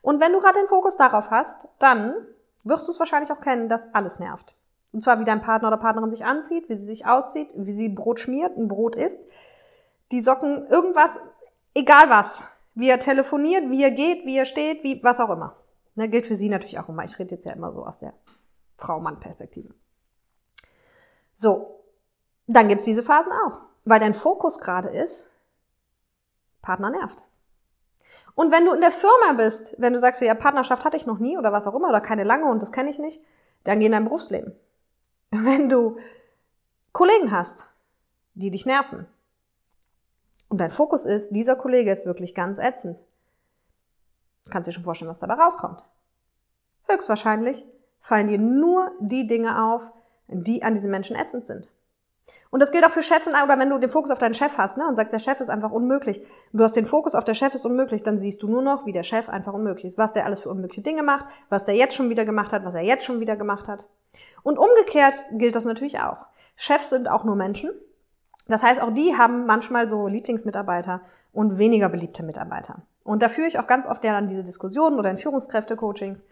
Und 0.01 0.21
wenn 0.21 0.31
du 0.31 0.39
gerade 0.39 0.59
den 0.59 0.67
Fokus 0.67 0.97
darauf 0.97 1.31
hast, 1.31 1.67
dann 1.79 2.13
wirst 2.63 2.87
du 2.87 2.91
es 2.91 2.99
wahrscheinlich 2.99 3.31
auch 3.31 3.41
kennen, 3.41 3.67
dass 3.67 3.93
alles 3.93 4.19
nervt. 4.19 4.55
Und 4.93 5.01
zwar, 5.01 5.19
wie 5.19 5.25
dein 5.25 5.41
Partner 5.41 5.67
oder 5.67 5.77
Partnerin 5.77 6.09
sich 6.09 6.25
anzieht, 6.25 6.69
wie 6.69 6.75
sie 6.75 6.85
sich 6.85 7.05
aussieht, 7.05 7.49
wie 7.55 7.73
sie 7.73 7.89
Brot 7.89 8.19
schmiert, 8.19 8.57
ein 8.57 8.67
Brot 8.67 8.95
isst, 8.95 9.25
die 10.11 10.21
Socken, 10.21 10.65
irgendwas, 10.67 11.19
egal 11.73 12.09
was 12.09 12.43
wie 12.77 12.89
er 12.89 12.99
telefoniert, 12.99 13.71
wie 13.71 13.83
er 13.83 13.89
geht, 13.89 14.25
wie 14.25 14.37
er 14.37 14.45
steht, 14.45 14.83
wie, 14.83 15.03
was 15.03 15.19
auch 15.19 15.31
immer. 15.31 15.55
Ne, 15.95 16.07
gilt 16.09 16.27
für 16.27 16.35
sie 16.35 16.47
natürlich 16.47 16.77
auch 16.77 16.89
immer. 16.89 17.03
Ich 17.03 17.17
rede 17.17 17.33
jetzt 17.33 17.45
ja 17.45 17.53
immer 17.53 17.73
so 17.73 17.83
aus 17.83 17.99
der 17.99 18.13
Frau-Mann-Perspektive. 18.75 19.73
So, 21.33 21.83
dann 22.45 22.67
gibt's 22.67 22.85
diese 22.85 23.01
Phasen 23.01 23.31
auch, 23.31 23.63
weil 23.83 23.99
dein 23.99 24.13
Fokus 24.13 24.59
gerade 24.59 24.89
ist, 24.89 25.27
Partner 26.61 26.91
nervt. 26.91 27.23
Und 28.35 28.51
wenn 28.51 28.65
du 28.65 28.73
in 28.73 28.81
der 28.81 28.91
Firma 28.91 29.33
bist, 29.35 29.73
wenn 29.79 29.93
du 29.93 29.99
sagst, 29.99 30.21
ja, 30.21 30.35
Partnerschaft 30.35 30.85
hatte 30.85 30.97
ich 30.97 31.07
noch 31.07 31.17
nie 31.17 31.35
oder 31.35 31.51
was 31.51 31.65
auch 31.65 31.73
immer, 31.73 31.89
oder 31.89 32.01
keine 32.01 32.23
lange 32.23 32.45
und 32.45 32.61
das 32.61 32.71
kenne 32.71 32.91
ich 32.91 32.99
nicht, 32.99 33.25
dann 33.63 33.79
geh 33.79 33.87
in 33.87 33.91
dein 33.91 34.03
Berufsleben. 34.03 34.55
Wenn 35.31 35.67
du 35.67 35.97
Kollegen 36.91 37.31
hast, 37.31 37.71
die 38.35 38.51
dich 38.51 38.67
nerven, 38.67 39.07
und 40.49 40.59
dein 40.59 40.69
Fokus 40.69 41.05
ist, 41.05 41.35
dieser 41.35 41.55
Kollege 41.55 41.91
ist 41.91 42.05
wirklich 42.05 42.33
ganz 42.33 42.59
ätzend. 42.59 43.03
Kannst 44.49 44.67
dir 44.67 44.73
schon 44.73 44.83
vorstellen, 44.83 45.09
was 45.09 45.19
dabei 45.19 45.33
rauskommt. 45.33 45.83
Höchstwahrscheinlich 46.87 47.65
fallen 47.99 48.27
dir 48.27 48.37
nur 48.37 48.91
die 48.99 49.27
Dinge 49.27 49.65
auf, 49.65 49.91
die 50.27 50.63
an 50.63 50.73
diesen 50.73 50.91
Menschen 50.91 51.15
ätzend 51.15 51.45
sind. 51.45 51.67
Und 52.49 52.59
das 52.59 52.71
gilt 52.71 52.85
auch 52.85 52.91
für 52.91 53.03
Chefs 53.03 53.27
und 53.27 53.33
oder 53.33 53.59
wenn 53.59 53.69
du 53.69 53.77
den 53.77 53.89
Fokus 53.89 54.11
auf 54.11 54.19
deinen 54.19 54.33
Chef 54.33 54.57
hast, 54.57 54.77
ne, 54.77 54.85
und 54.87 54.95
sagst, 54.95 55.13
der 55.13 55.19
Chef 55.19 55.39
ist 55.39 55.49
einfach 55.49 55.71
unmöglich. 55.71 56.19
Und 56.51 56.59
du 56.59 56.63
hast 56.63 56.75
den 56.75 56.85
Fokus 56.85 57.15
auf 57.15 57.23
der 57.23 57.33
Chef 57.33 57.53
ist 57.53 57.65
unmöglich, 57.65 58.03
dann 58.03 58.17
siehst 58.17 58.43
du 58.43 58.47
nur 58.47 58.61
noch, 58.61 58.85
wie 58.85 58.91
der 58.91 59.03
Chef 59.03 59.29
einfach 59.29 59.53
unmöglich 59.53 59.85
ist, 59.85 59.97
was 59.97 60.11
der 60.11 60.25
alles 60.25 60.41
für 60.41 60.49
unmögliche 60.49 60.81
Dinge 60.81 61.03
macht, 61.03 61.25
was 61.49 61.65
der 61.65 61.75
jetzt 61.75 61.95
schon 61.95 62.09
wieder 62.09 62.25
gemacht 62.25 62.51
hat, 62.51 62.65
was 62.65 62.73
er 62.73 62.81
jetzt 62.81 63.05
schon 63.05 63.19
wieder 63.19 63.37
gemacht 63.37 63.67
hat. 63.67 63.87
Und 64.43 64.57
umgekehrt 64.57 65.25
gilt 65.33 65.55
das 65.55 65.65
natürlich 65.65 65.99
auch. 65.99 66.25
Chefs 66.55 66.89
sind 66.89 67.09
auch 67.09 67.23
nur 67.23 67.35
Menschen 67.35 67.71
das 68.47 68.63
heißt, 68.63 68.81
auch 68.81 68.93
die 68.93 69.17
haben 69.17 69.45
manchmal 69.45 69.89
so 69.89 70.07
Lieblingsmitarbeiter 70.07 71.01
und 71.33 71.57
weniger 71.57 71.89
beliebte 71.89 72.23
Mitarbeiter. 72.23 72.81
Und 73.03 73.21
da 73.21 73.29
führe 73.29 73.47
ich 73.47 73.59
auch 73.59 73.67
ganz 73.67 73.85
oft 73.85 74.03
ja 74.03 74.11
dann 74.11 74.27
diese 74.27 74.43
Diskussionen 74.43 74.97
oder 74.97 75.09
in 75.09 75.17
Führungskräfte-Coachings. 75.17 76.25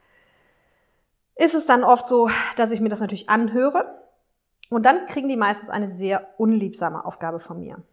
Ist 1.36 1.56
es 1.56 1.66
dann 1.66 1.84
oft 1.84 2.08
so, 2.08 2.30
dass 2.56 2.72
ich 2.72 2.82
mir 2.82 2.90
das 2.90 3.02
natürlich 3.02 3.30
anhöre 3.30 4.02
Und 4.70 4.86
dann 4.86 5.06
kriegen 5.06 5.30
die 5.30 5.38
meistens 5.38 5.70
eine 5.70 5.88
sehr 5.88 6.28
unliebsame 6.38 7.06
Aufgabe 7.06 7.40
von 7.40 7.60
mir. 7.60 7.84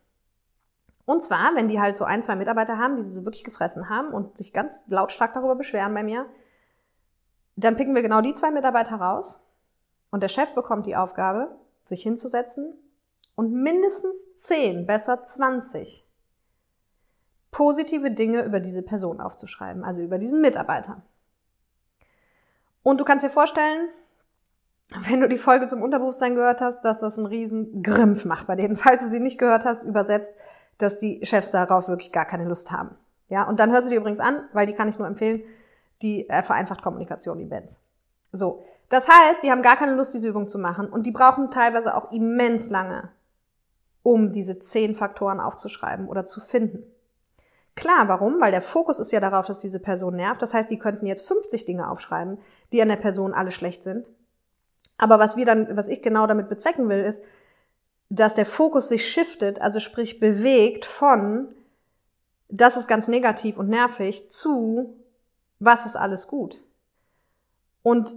Und 1.05 1.23
zwar, 1.23 1.55
wenn 1.55 1.69
die 1.69 1.81
halt 1.81 1.99
so 1.99 2.05
ein, 2.05 2.23
zwei 2.23 2.37
Mitarbeiter 2.37 2.79
haben, 2.79 2.97
die 2.97 3.03
sie 3.03 3.13
so 3.13 3.25
wirklich 3.25 3.45
gefressen 3.45 3.89
haben 3.89 4.09
und 4.09 4.39
sich 4.39 4.53
ganz 4.53 4.85
lautstark 4.89 5.35
darüber 5.35 5.57
beschweren 5.57 5.93
bei 5.93 6.03
mir, 6.03 6.27
dann 7.57 7.77
picken 7.77 7.95
wir 7.95 8.03
genau 8.03 8.21
die 8.21 8.35
zwei 8.35 8.51
Mitarbeiter 8.51 8.97
raus 8.97 9.45
und 10.11 10.23
der 10.23 10.29
Chef 10.29 10.55
bekommt 10.55 10.87
die 10.87 10.97
Aufgabe, 10.97 11.55
sich 11.83 12.03
hinzusetzen 12.03 12.73
und 13.35 13.53
mindestens 13.53 14.35
zehn, 14.35 14.87
besser 14.87 15.23
zwanzig 15.23 16.07
positive 17.51 18.11
Dinge 18.11 18.45
über 18.45 18.61
diese 18.61 18.83
Person 18.83 19.21
aufzuschreiben, 19.21 19.85
also 19.85 20.01
über 20.01 20.19
diesen 20.19 20.41
Mitarbeiter. 20.41 21.03
Und 22.83 22.99
du 22.99 23.05
kannst 23.05 23.25
dir 23.25 23.31
vorstellen, 23.31 23.89
wenn 25.07 25.21
du 25.21 25.29
die 25.29 25.39
Folge 25.39 25.67
zum 25.67 25.83
Unterbewusstsein 25.83 26.35
gehört 26.35 26.61
hast, 26.61 26.83
dass 26.83 27.01
das 27.01 27.19
einen 27.19 27.27
riesen 27.27 27.83
Grimpf 27.83 28.25
macht 28.25 28.47
bei 28.47 28.57
denen. 28.57 28.77
Falls 28.77 29.03
du 29.03 29.09
sie 29.09 29.21
nicht 29.21 29.39
gehört 29.39 29.65
hast, 29.65 29.85
übersetzt, 29.85 30.35
dass 30.79 30.99
die 30.99 31.21
Chefs 31.25 31.51
darauf 31.51 31.89
wirklich 31.89 32.13
gar 32.13 32.25
keine 32.25 32.47
Lust 32.47 32.73
haben. 32.73 32.97
Ja, 33.29 33.49
und 33.49 33.61
dann 33.61 33.71
hör 33.71 33.83
sie 33.83 33.91
dir 33.91 34.01
übrigens 34.01 34.21
an, 34.21 34.49
weil 34.53 34.67
die 34.67 34.75
kann 34.75 34.89
ich 34.89 34.99
nur 34.99 35.09
empfehlen, 35.09 35.43
die 36.03 36.29
äh, 36.29 36.43
vereinfacht 36.43 36.83
Kommunikation, 36.83 37.39
die 37.39 37.45
Bands. 37.45 37.81
So. 38.33 38.65
Das 38.89 39.09
heißt, 39.09 39.43
die 39.43 39.51
haben 39.51 39.63
gar 39.63 39.77
keine 39.77 39.95
Lust, 39.95 40.13
diese 40.13 40.29
Übung 40.29 40.49
zu 40.49 40.59
machen 40.59 40.89
und 40.89 41.07
die 41.07 41.13
brauchen 41.13 41.51
teilweise 41.51 41.95
auch 41.95 42.13
immens 42.13 42.69
lange, 42.69 43.11
um 44.03 44.33
diese 44.33 44.59
zehn 44.59 44.95
Faktoren 44.95 45.41
aufzuschreiben 45.41 46.09
oder 46.09 46.25
zu 46.25 46.41
finden. 46.41 46.85
Klar, 47.75 48.09
warum? 48.09 48.41
Weil 48.41 48.51
der 48.51 48.61
Fokus 48.61 48.99
ist 48.99 49.13
ja 49.13 49.21
darauf, 49.21 49.47
dass 49.47 49.61
diese 49.61 49.81
Person 49.81 50.17
nervt. 50.17 50.43
Das 50.43 50.53
heißt, 50.53 50.71
die 50.71 50.79
könnten 50.79 51.07
jetzt 51.07 51.27
50 51.27 51.65
Dinge 51.65 51.91
aufschreiben, 51.91 52.39
die 52.73 52.83
an 52.83 52.89
der 52.89 52.97
Person 52.97 53.33
alle 53.33 53.51
schlecht 53.51 53.83
sind. 53.83 54.07
Aber 54.99 55.19
was 55.19 55.37
wir 55.37 55.47
dann, 55.47 55.77
was 55.77 55.89
ich 55.89 56.03
genau 56.03 56.27
damit 56.27 56.49
bezwecken 56.49 56.89
will, 56.89 57.01
ist, 57.01 57.23
dass 58.11 58.35
der 58.35 58.45
Fokus 58.45 58.89
sich 58.89 59.11
shiftet, 59.11 59.61
also 59.61 59.81
sprich 59.81 60.21
bewegt 60.21 60.85
von, 60.85 61.49
das 62.49 62.77
ist 62.77 62.89
ganz 62.89 63.09
negativ 63.09 63.57
und 63.57 63.71
nervig, 63.71 64.29
zu, 64.29 64.95
was 65.59 65.87
ist 65.87 65.97
alles 65.97 66.29
gut. 66.29 66.63
Und 67.83 68.15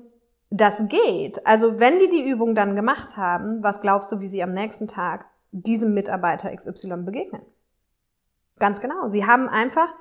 das 0.49 0.87
geht. 0.89 1.47
Also 1.47 1.79
wenn 1.79 1.99
die 1.99 2.09
die 2.09 2.29
Übung 2.29 2.55
dann 2.55 2.75
gemacht 2.75 3.15
haben, 3.15 3.63
was 3.63 3.79
glaubst 3.79 4.11
du, 4.11 4.19
wie 4.19 4.27
sie 4.27 4.43
am 4.43 4.51
nächsten 4.51 4.87
Tag 4.87 5.25
diesem 5.61 5.93
Mitarbeiter 5.93 6.55
XY 6.55 6.97
begegnen? 6.97 7.41
Ganz 8.57 8.79
genau. 8.81 9.07
Sie 9.07 9.25
haben 9.25 9.49
einfach 9.49 9.93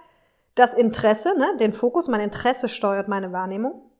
das 0.55 0.75
Interesse, 0.75 1.37
ne, 1.39 1.57
den 1.59 1.73
Fokus, 1.73 2.09
mein 2.09 2.21
Interesse 2.21 2.69
steuert 2.69 3.09
meine 3.09 3.33
Wahrnehmung, 3.33 3.91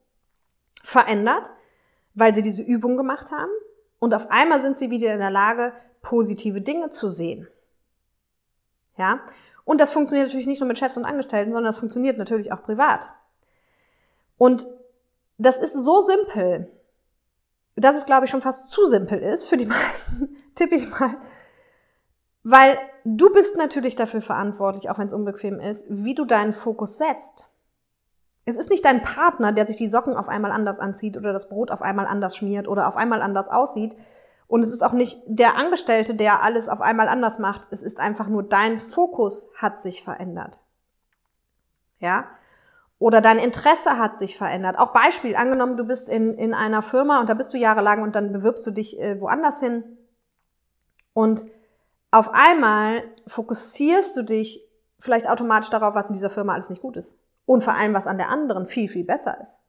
verändert, 0.81 1.51
weil 2.13 2.33
sie 2.33 2.41
diese 2.41 2.61
Übung 2.61 2.95
gemacht 2.95 3.31
haben. 3.31 3.51
Und 3.99 4.13
auf 4.13 4.29
einmal 4.29 4.61
sind 4.61 4.77
sie 4.77 4.89
wieder 4.89 5.13
in 5.13 5.19
der 5.19 5.31
Lage, 5.31 5.73
positive 6.01 6.61
Dinge 6.61 6.89
zu 6.89 7.09
sehen. 7.09 7.47
Ja? 8.97 9.21
Und 9.63 9.81
das 9.81 9.91
funktioniert 9.91 10.27
natürlich 10.27 10.47
nicht 10.47 10.61
nur 10.61 10.67
mit 10.67 10.77
Chefs 10.77 10.95
und 10.95 11.05
Angestellten, 11.05 11.51
sondern 11.51 11.69
das 11.69 11.79
funktioniert 11.79 12.17
natürlich 12.17 12.51
auch 12.51 12.61
privat. 12.61 13.11
Und 14.37 14.67
das 15.37 15.57
ist 15.57 15.73
so 15.73 16.01
simpel, 16.01 16.71
dass 17.75 17.95
es, 17.95 18.05
glaube 18.05 18.25
ich, 18.25 18.31
schon 18.31 18.41
fast 18.41 18.69
zu 18.69 18.85
simpel 18.85 19.19
ist 19.19 19.47
für 19.47 19.57
die 19.57 19.65
meisten, 19.65 20.37
tippe 20.55 20.75
ich 20.75 20.89
mal. 20.89 21.17
Weil 22.47 22.77
du 23.03 23.33
bist 23.33 23.57
natürlich 23.57 23.95
dafür 23.95 24.21
verantwortlich, 24.21 24.91
auch 24.91 24.99
wenn 24.99 25.07
es 25.07 25.13
unbequem 25.13 25.59
ist, 25.59 25.87
wie 25.89 26.13
du 26.13 26.25
deinen 26.25 26.53
Fokus 26.53 26.99
setzt. 26.99 27.49
Es 28.45 28.55
ist 28.57 28.69
nicht 28.69 28.85
dein 28.85 29.01
Partner, 29.01 29.51
der 29.51 29.65
sich 29.65 29.77
die 29.77 29.87
Socken 29.87 30.15
auf 30.15 30.29
einmal 30.29 30.51
anders 30.51 30.79
anzieht 30.79 31.17
oder 31.17 31.33
das 31.33 31.49
Brot 31.49 31.71
auf 31.71 31.81
einmal 31.81 32.05
anders 32.05 32.37
schmiert 32.37 32.67
oder 32.67 32.87
auf 32.87 32.97
einmal 32.97 33.23
anders 33.23 33.49
aussieht. 33.49 33.97
Und 34.45 34.61
es 34.61 34.71
ist 34.71 34.83
auch 34.83 34.93
nicht 34.93 35.23
der 35.25 35.55
Angestellte, 35.55 36.13
der 36.13 36.43
alles 36.43 36.69
auf 36.69 36.81
einmal 36.81 37.07
anders 37.07 37.39
macht. 37.39 37.67
Es 37.71 37.81
ist 37.81 37.99
einfach 37.99 38.27
nur 38.27 38.43
dein 38.43 38.77
Fokus 38.77 39.49
hat 39.57 39.81
sich 39.81 40.03
verändert. 40.03 40.59
Ja? 41.97 42.27
Oder 42.99 43.21
dein 43.21 43.39
Interesse 43.39 43.97
hat 43.97 44.19
sich 44.19 44.37
verändert. 44.37 44.77
Auch 44.77 44.93
Beispiel, 44.93 45.35
angenommen, 45.35 45.77
du 45.77 45.83
bist 45.83 46.09
in, 46.09 46.37
in 46.37 46.53
einer 46.53 46.83
Firma 46.83 47.21
und 47.21 47.27
da 47.27 47.33
bist 47.33 47.53
du 47.53 47.57
jahrelang 47.57 48.03
und 48.03 48.15
dann 48.15 48.31
bewirbst 48.31 48.67
du 48.67 48.69
dich 48.69 49.01
äh, 49.01 49.19
woanders 49.19 49.61
hin. 49.61 49.83
Und 51.11 51.45
auf 52.15 52.33
einmal 52.33 53.03
fokussierst 53.27 54.15
du 54.15 54.23
dich 54.23 54.65
vielleicht 54.99 55.29
automatisch 55.29 55.69
darauf, 55.69 55.95
was 55.95 56.07
in 56.07 56.13
dieser 56.13 56.29
Firma 56.29 56.53
alles 56.53 56.69
nicht 56.69 56.81
gut 56.81 56.95
ist. 56.95 57.17
Und 57.45 57.61
vor 57.61 57.73
allem, 57.73 57.93
was 57.93 58.07
an 58.07 58.17
der 58.17 58.29
anderen 58.29 58.65
viel, 58.65 58.87
viel 58.87 59.03
besser 59.03 59.39
ist. 59.41 59.59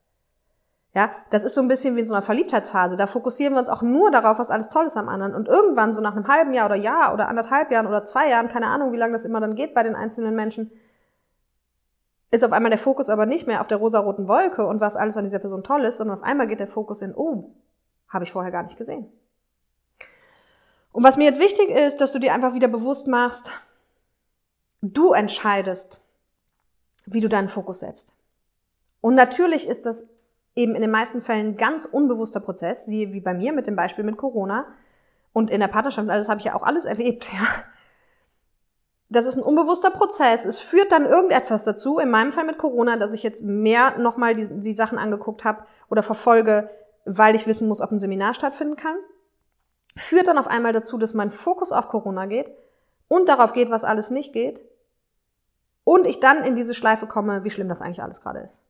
Ja, 0.94 1.10
das 1.30 1.44
ist 1.44 1.54
so 1.54 1.60
ein 1.60 1.68
bisschen 1.68 1.96
wie 1.96 2.00
in 2.00 2.06
so 2.06 2.14
einer 2.14 2.22
Verliebtheitsphase. 2.22 2.96
Da 2.96 3.08
fokussieren 3.08 3.54
wir 3.54 3.58
uns 3.58 3.68
auch 3.68 3.82
nur 3.82 4.12
darauf, 4.12 4.38
was 4.38 4.50
alles 4.50 4.68
toll 4.68 4.86
ist 4.86 4.96
am 4.96 5.08
anderen. 5.08 5.34
Und 5.34 5.48
irgendwann, 5.48 5.92
so 5.92 6.00
nach 6.00 6.14
einem 6.14 6.28
halben 6.28 6.54
Jahr 6.54 6.66
oder 6.66 6.76
Jahr 6.76 7.12
oder 7.12 7.28
anderthalb 7.28 7.70
Jahren 7.72 7.88
oder 7.88 8.04
zwei 8.04 8.30
Jahren, 8.30 8.48
keine 8.48 8.68
Ahnung, 8.68 8.92
wie 8.92 8.96
lange 8.96 9.12
das 9.12 9.24
immer 9.24 9.40
dann 9.40 9.56
geht 9.56 9.74
bei 9.74 9.82
den 9.82 9.96
einzelnen 9.96 10.36
Menschen, 10.36 10.70
ist 12.30 12.44
auf 12.44 12.52
einmal 12.52 12.70
der 12.70 12.78
Fokus 12.78 13.08
aber 13.10 13.26
nicht 13.26 13.46
mehr 13.46 13.60
auf 13.60 13.66
der 13.66 13.78
rosaroten 13.78 14.28
Wolke 14.28 14.64
und 14.64 14.80
was 14.80 14.96
alles 14.96 15.16
an 15.16 15.24
dieser 15.24 15.40
Person 15.40 15.64
toll 15.64 15.82
ist, 15.82 15.96
sondern 15.96 16.16
auf 16.16 16.22
einmal 16.22 16.46
geht 16.46 16.60
der 16.60 16.66
Fokus 16.66 17.02
in, 17.02 17.14
oh, 17.14 17.54
habe 18.08 18.24
ich 18.24 18.32
vorher 18.32 18.52
gar 18.52 18.62
nicht 18.62 18.78
gesehen. 18.78 19.12
Und 20.96 21.04
was 21.04 21.18
mir 21.18 21.24
jetzt 21.24 21.38
wichtig 21.38 21.68
ist, 21.68 22.00
dass 22.00 22.12
du 22.12 22.18
dir 22.18 22.32
einfach 22.32 22.54
wieder 22.54 22.68
bewusst 22.68 23.06
machst, 23.06 23.52
du 24.80 25.12
entscheidest, 25.12 26.00
wie 27.04 27.20
du 27.20 27.28
deinen 27.28 27.48
Fokus 27.48 27.80
setzt. 27.80 28.14
Und 29.02 29.14
natürlich 29.14 29.68
ist 29.68 29.84
das 29.84 30.08
eben 30.54 30.74
in 30.74 30.80
den 30.80 30.90
meisten 30.90 31.20
Fällen 31.20 31.58
ganz 31.58 31.84
unbewusster 31.84 32.40
Prozess, 32.40 32.88
wie 32.88 33.20
bei 33.20 33.34
mir 33.34 33.52
mit 33.52 33.66
dem 33.66 33.76
Beispiel 33.76 34.04
mit 34.04 34.16
Corona 34.16 34.64
und 35.34 35.50
in 35.50 35.60
der 35.60 35.68
Partnerschaft, 35.68 36.08
also 36.08 36.18
das 36.18 36.30
habe 36.30 36.38
ich 36.38 36.46
ja 36.46 36.54
auch 36.54 36.62
alles 36.62 36.84
erlebt, 36.86 37.30
ja. 37.30 37.46
Das 39.10 39.26
ist 39.26 39.36
ein 39.36 39.44
unbewusster 39.44 39.90
Prozess. 39.90 40.46
Es 40.46 40.60
führt 40.60 40.92
dann 40.92 41.04
irgendetwas 41.04 41.64
dazu, 41.64 41.98
in 41.98 42.08
meinem 42.08 42.32
Fall 42.32 42.44
mit 42.44 42.56
Corona, 42.56 42.96
dass 42.96 43.12
ich 43.12 43.22
jetzt 43.22 43.42
mehr 43.42 43.98
nochmal 43.98 44.34
die, 44.34 44.48
die 44.60 44.72
Sachen 44.72 44.96
angeguckt 44.96 45.44
habe 45.44 45.64
oder 45.90 46.02
verfolge, 46.02 46.70
weil 47.04 47.36
ich 47.36 47.46
wissen 47.46 47.68
muss, 47.68 47.82
ob 47.82 47.92
ein 47.92 47.98
Seminar 47.98 48.32
stattfinden 48.32 48.76
kann. 48.76 48.96
Führt 49.96 50.28
dann 50.28 50.38
auf 50.38 50.46
einmal 50.46 50.72
dazu, 50.72 50.98
dass 50.98 51.14
mein 51.14 51.30
Fokus 51.30 51.72
auf 51.72 51.88
Corona 51.88 52.26
geht 52.26 52.52
und 53.08 53.28
darauf 53.28 53.52
geht, 53.52 53.70
was 53.70 53.84
alles 53.84 54.10
nicht 54.10 54.32
geht. 54.32 54.64
Und 55.84 56.06
ich 56.06 56.20
dann 56.20 56.42
in 56.44 56.56
diese 56.56 56.74
Schleife 56.74 57.06
komme, 57.06 57.44
wie 57.44 57.50
schlimm 57.50 57.68
das 57.68 57.80
eigentlich 57.80 58.02
alles 58.02 58.20
gerade 58.20 58.40
ist. 58.40 58.60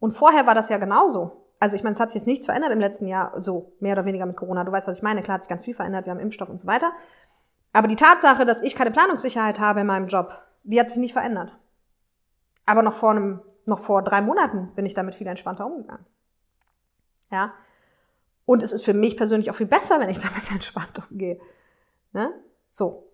Und 0.00 0.10
vorher 0.10 0.46
war 0.46 0.54
das 0.54 0.68
ja 0.68 0.78
genauso. 0.78 1.46
Also 1.58 1.76
ich 1.76 1.82
meine, 1.82 1.94
es 1.94 2.00
hat 2.00 2.10
sich 2.10 2.20
jetzt 2.20 2.26
nichts 2.26 2.46
verändert 2.46 2.72
im 2.72 2.80
letzten 2.80 3.06
Jahr, 3.06 3.40
so 3.40 3.72
mehr 3.80 3.92
oder 3.92 4.04
weniger 4.04 4.26
mit 4.26 4.36
Corona. 4.36 4.64
Du 4.64 4.72
weißt, 4.72 4.86
was 4.88 4.98
ich 4.98 5.02
meine. 5.02 5.22
Klar 5.22 5.36
hat 5.36 5.42
sich 5.42 5.48
ganz 5.48 5.62
viel 5.62 5.74
verändert. 5.74 6.06
Wir 6.06 6.10
haben 6.10 6.20
Impfstoff 6.20 6.48
und 6.48 6.60
so 6.60 6.66
weiter. 6.66 6.92
Aber 7.72 7.88
die 7.88 7.96
Tatsache, 7.96 8.44
dass 8.44 8.62
ich 8.62 8.74
keine 8.74 8.90
Planungssicherheit 8.90 9.60
habe 9.60 9.80
in 9.80 9.86
meinem 9.86 10.08
Job, 10.08 10.42
die 10.64 10.80
hat 10.80 10.88
sich 10.88 10.98
nicht 10.98 11.12
verändert. 11.12 11.56
Aber 12.66 12.82
noch 12.82 12.94
vor 12.94 13.10
einem, 13.10 13.40
noch 13.64 13.78
vor 13.78 14.02
drei 14.02 14.20
Monaten 14.20 14.72
bin 14.74 14.86
ich 14.86 14.94
damit 14.94 15.14
viel 15.14 15.26
entspannter 15.26 15.66
umgegangen. 15.66 16.04
Ja. 17.30 17.52
Und 18.46 18.62
es 18.62 18.72
ist 18.72 18.84
für 18.84 18.94
mich 18.94 19.16
persönlich 19.16 19.50
auch 19.50 19.56
viel 19.56 19.66
besser, 19.66 20.00
wenn 20.00 20.08
ich 20.08 20.20
damit 20.22 20.50
entspannt 20.50 20.98
umgehe. 21.10 21.38
Ne? 22.12 22.32
So. 22.70 23.10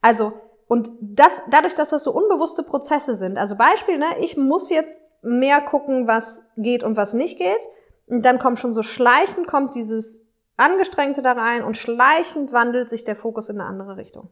Also, 0.00 0.32
und 0.68 0.90
das, 1.00 1.42
dadurch, 1.50 1.74
dass 1.74 1.90
das 1.90 2.04
so 2.04 2.12
unbewusste 2.12 2.62
Prozesse 2.62 3.16
sind, 3.16 3.38
also 3.38 3.56
Beispiel, 3.56 3.98
ne, 3.98 4.06
ich 4.20 4.36
muss 4.36 4.70
jetzt 4.70 5.04
mehr 5.20 5.60
gucken, 5.60 6.06
was 6.06 6.44
geht 6.56 6.84
und 6.84 6.96
was 6.96 7.12
nicht 7.12 7.38
geht. 7.38 7.68
Und 8.06 8.24
dann 8.24 8.38
kommt 8.38 8.60
schon 8.60 8.72
so 8.72 8.84
schleichend 8.84 9.48
kommt 9.48 9.74
dieses 9.74 10.26
Angestrengte 10.56 11.22
da 11.22 11.32
rein 11.32 11.64
und 11.64 11.76
schleichend 11.76 12.52
wandelt 12.52 12.88
sich 12.88 13.02
der 13.02 13.16
Fokus 13.16 13.48
in 13.48 13.60
eine 13.60 13.68
andere 13.68 13.96
Richtung. 13.96 14.30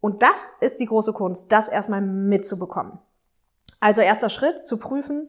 Und 0.00 0.22
das 0.22 0.52
ist 0.60 0.78
die 0.78 0.86
große 0.86 1.12
Kunst, 1.12 1.50
das 1.50 1.68
erstmal 1.68 2.00
mitzubekommen. 2.00 2.98
Also 3.80 4.02
erster 4.02 4.28
Schritt, 4.28 4.60
zu 4.60 4.76
prüfen, 4.76 5.28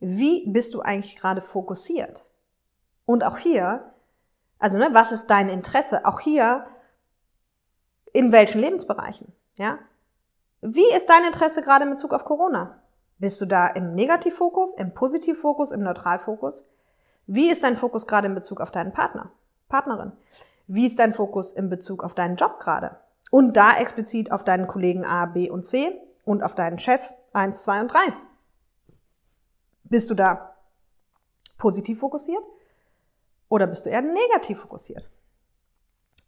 wie 0.00 0.46
bist 0.50 0.74
du 0.74 0.80
eigentlich 0.80 1.16
gerade 1.16 1.40
fokussiert? 1.40 2.25
Und 3.06 3.24
auch 3.24 3.38
hier, 3.38 3.92
also 4.58 4.76
ne, 4.76 4.88
was 4.92 5.12
ist 5.12 5.28
dein 5.28 5.48
Interesse? 5.48 6.04
Auch 6.04 6.20
hier 6.20 6.66
in 8.12 8.32
welchen 8.32 8.60
Lebensbereichen? 8.60 9.32
Ja? 9.56 9.78
Wie 10.60 10.92
ist 10.94 11.08
dein 11.08 11.24
Interesse 11.24 11.62
gerade 11.62 11.84
in 11.84 11.90
Bezug 11.90 12.12
auf 12.12 12.24
Corona? 12.24 12.82
Bist 13.18 13.40
du 13.40 13.46
da 13.46 13.68
im 13.68 13.94
Negativfokus, 13.94 14.74
im 14.74 14.92
Positivfokus, 14.92 15.70
im 15.70 15.82
Neutralfokus? 15.82 16.68
Wie 17.26 17.50
ist 17.50 17.62
dein 17.62 17.76
Fokus 17.76 18.06
gerade 18.06 18.26
in 18.26 18.34
Bezug 18.34 18.60
auf 18.60 18.70
deinen 18.70 18.92
Partner, 18.92 19.30
Partnerin? 19.68 20.12
Wie 20.66 20.86
ist 20.86 20.98
dein 20.98 21.14
Fokus 21.14 21.52
in 21.52 21.70
Bezug 21.70 22.02
auf 22.02 22.14
deinen 22.14 22.36
Job 22.36 22.58
gerade? 22.58 22.96
Und 23.30 23.56
da 23.56 23.76
explizit 23.76 24.32
auf 24.32 24.44
deinen 24.44 24.66
Kollegen 24.66 25.04
A, 25.04 25.26
B 25.26 25.48
und 25.48 25.64
C 25.64 26.00
und 26.24 26.42
auf 26.42 26.54
deinen 26.54 26.78
Chef 26.78 27.12
1, 27.32 27.62
2 27.62 27.80
und 27.82 27.88
3. 27.88 27.98
Bist 29.84 30.10
du 30.10 30.14
da 30.14 30.56
positiv 31.58 32.00
fokussiert 32.00 32.42
oder 33.48 33.66
bist 33.66 33.86
du 33.86 33.90
eher 33.90 34.02
negativ 34.02 34.60
fokussiert? 34.60 35.08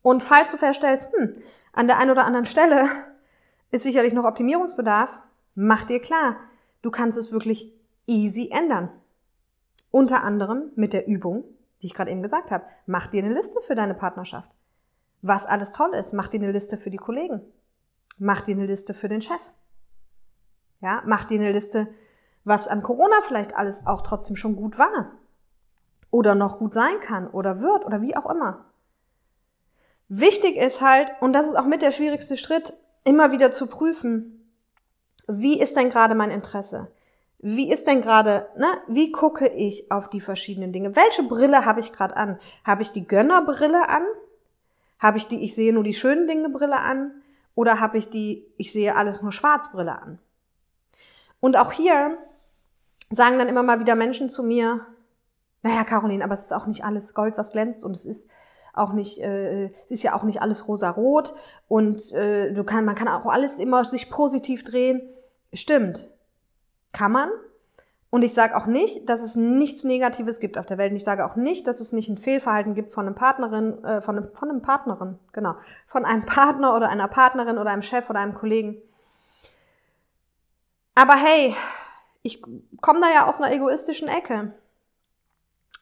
Und 0.03 0.23
falls 0.23 0.51
du 0.51 0.57
feststellst, 0.57 1.11
hm, 1.13 1.35
an 1.73 1.87
der 1.87 1.99
einen 1.99 2.11
oder 2.11 2.25
anderen 2.25 2.47
Stelle 2.47 2.89
ist 3.71 3.83
sicherlich 3.83 4.13
noch 4.13 4.25
Optimierungsbedarf, 4.25 5.21
mach 5.55 5.85
dir 5.85 6.01
klar, 6.01 6.37
du 6.83 6.91
kannst 6.91 7.19
es 7.19 7.33
wirklich 7.33 7.73
easy 8.07 8.51
ändern. 8.53 8.91
Unter 9.91 10.23
anderem 10.23 10.71
mit 10.77 10.93
der 10.93 11.07
Übung, 11.07 11.45
die 11.83 11.87
ich 11.87 11.95
gerade 11.95 12.11
eben 12.11 12.23
gesagt 12.23 12.51
habe. 12.51 12.65
Mach 12.87 13.07
dir 13.07 13.23
eine 13.23 13.35
Liste 13.35 13.61
für 13.61 13.75
deine 13.75 13.95
Partnerschaft. 13.95 14.51
Was 15.23 15.47
alles 15.47 15.73
toll 15.73 15.95
ist, 15.95 16.13
mach 16.13 16.29
dir 16.29 16.41
eine 16.41 16.53
Liste 16.53 16.77
für 16.77 16.91
die 16.91 16.97
Kollegen. 16.97 17.41
Mach 18.19 18.41
dir 18.41 18.55
eine 18.55 18.67
Liste 18.67 18.95
für 18.95 19.09
den 19.09 19.21
Chef. 19.21 19.53
Ja, 20.81 21.03
mach 21.07 21.25
dir 21.25 21.41
eine 21.41 21.53
Liste, 21.53 21.89
was 22.45 22.69
an 22.69 22.83
Corona 22.83 23.21
vielleicht 23.27 23.57
alles 23.57 23.87
auch 23.87 24.03
trotzdem 24.03 24.37
schon 24.37 24.57
gut 24.57 24.79
war. 24.79 25.13
Oder 26.11 26.35
noch 26.35 26.59
gut 26.59 26.73
sein 26.73 27.01
kann 27.01 27.29
oder 27.29 27.61
wird 27.61 27.85
oder 27.85 28.01
wie 28.03 28.17
auch 28.17 28.31
immer. 28.31 28.65
Wichtig 30.09 30.57
ist 30.57 30.81
halt, 30.81 31.13
und 31.21 31.35
das 31.35 31.47
ist 31.47 31.55
auch 31.55 31.67
mit 31.67 31.83
der 31.83 31.91
schwierigste 31.91 32.37
Schritt, 32.37 32.73
immer 33.05 33.31
wieder 33.31 33.51
zu 33.51 33.67
prüfen, 33.67 34.39
wie 35.27 35.61
ist 35.61 35.77
denn 35.77 35.91
gerade 35.91 36.15
mein 36.15 36.31
Interesse? 36.31 36.91
Wie 37.39 37.71
ist 37.71 37.87
denn 37.87 38.01
gerade, 38.01 38.49
ne, 38.57 38.67
wie 38.89 39.13
gucke 39.13 39.47
ich 39.47 39.93
auf 39.93 40.09
die 40.11 40.21
verschiedenen 40.21 40.73
Dinge? 40.73 40.97
Welche 40.97 41.23
Brille 41.23 41.65
habe 41.65 41.81
ich 41.81 41.93
gerade 41.93 42.17
an? 42.17 42.39
Habe 42.65 42.83
ich 42.83 42.91
die 42.91 43.07
Gönnerbrille 43.07 43.89
an? 43.89 44.03
Habe 44.99 45.19
ich 45.19 45.29
die 45.29 45.45
Ich 45.45 45.55
sehe 45.55 45.73
nur 45.73 45.85
die 45.85 45.95
schönen 45.95 46.27
Dinge 46.27 46.49
Brille 46.49 46.79
an? 46.79 47.23
Oder 47.55 47.79
habe 47.79 47.99
ich 47.99 48.09
die 48.09 48.47
Ich 48.57 48.73
sehe 48.73 48.97
alles 48.97 49.23
nur 49.23 49.31
schwarz 49.31 49.71
Brille 49.71 50.01
an? 50.01 50.19
Und 51.39 51.57
auch 51.57 51.71
hier 51.71 52.19
sagen 53.11 53.39
dann 53.39 53.49
immer 53.49 53.63
mal 53.63 53.79
wieder 53.79 53.95
Menschen 53.95 54.29
zu 54.29 54.43
mir, 54.43 54.87
naja, 55.63 55.85
Caroline, 55.85 56.25
aber 56.25 56.35
es 56.35 56.43
ist 56.43 56.53
auch 56.53 56.67
nicht 56.67 56.85
alles 56.85 57.15
Gold, 57.15 57.37
was 57.37 57.51
glänzt 57.51 57.85
und 57.85 57.97
es 57.97 58.07
ist 58.07 58.31
auch 58.75 58.93
nicht, 58.93 59.19
äh, 59.19 59.71
es 59.85 59.91
ist 59.91 60.03
ja 60.03 60.15
auch 60.15 60.23
nicht 60.23 60.41
alles 60.41 60.69
rosa-rot 60.69 61.35
und 61.67 62.13
äh, 62.13 62.53
du 62.53 62.65
kann, 62.65 62.85
man 62.85 62.95
kann 62.95 63.09
auch 63.09 63.27
alles 63.27 63.59
immer 63.59 63.85
sich 63.85 64.11
positiv 64.11 64.65
drehen. 64.65 65.03
Stimmt. 65.53 66.09
Kann 66.93 67.13
man. 67.13 67.31
Und 68.11 68.23
ich 68.23 68.33
sage 68.33 68.57
auch 68.57 68.67
nicht, 68.67 69.09
dass 69.09 69.23
es 69.23 69.35
nichts 69.35 69.85
Negatives 69.85 70.41
gibt 70.41 70.57
auf 70.57 70.65
der 70.65 70.79
Welt. 70.79 70.93
Und 70.93 70.97
ich 70.97 71.05
sage 71.05 71.27
auch 71.27 71.37
nicht, 71.37 71.67
dass 71.67 71.81
es 71.81 71.93
nicht 71.93 72.09
ein 72.09 72.17
Fehlverhalten 72.17 72.75
gibt 72.75 72.91
von 72.91 73.07
einem 73.07 73.15
Partnerin, 73.15 73.85
äh, 73.85 74.01
von, 74.01 74.17
einem, 74.17 74.29
von 74.35 74.49
einem 74.49 74.63
Partnerin, 74.63 75.19
genau, 75.33 75.57
von 75.87 76.07
einem 76.07 76.25
Partner 76.25 76.75
oder 76.75 76.89
einer 76.89 77.09
Partnerin 77.09 77.59
oder 77.59 77.71
einem 77.71 77.83
Chef 77.83 78.09
oder 78.09 78.21
einem 78.21 78.35
Kollegen. 78.35 78.81
Aber 80.95 81.15
hey, 81.15 81.55
ich 82.23 82.43
komme 82.81 83.01
da 83.01 83.11
ja 83.13 83.27
aus 83.27 83.41
einer 83.41 83.53
egoistischen 83.55 84.09
Ecke. 84.09 84.55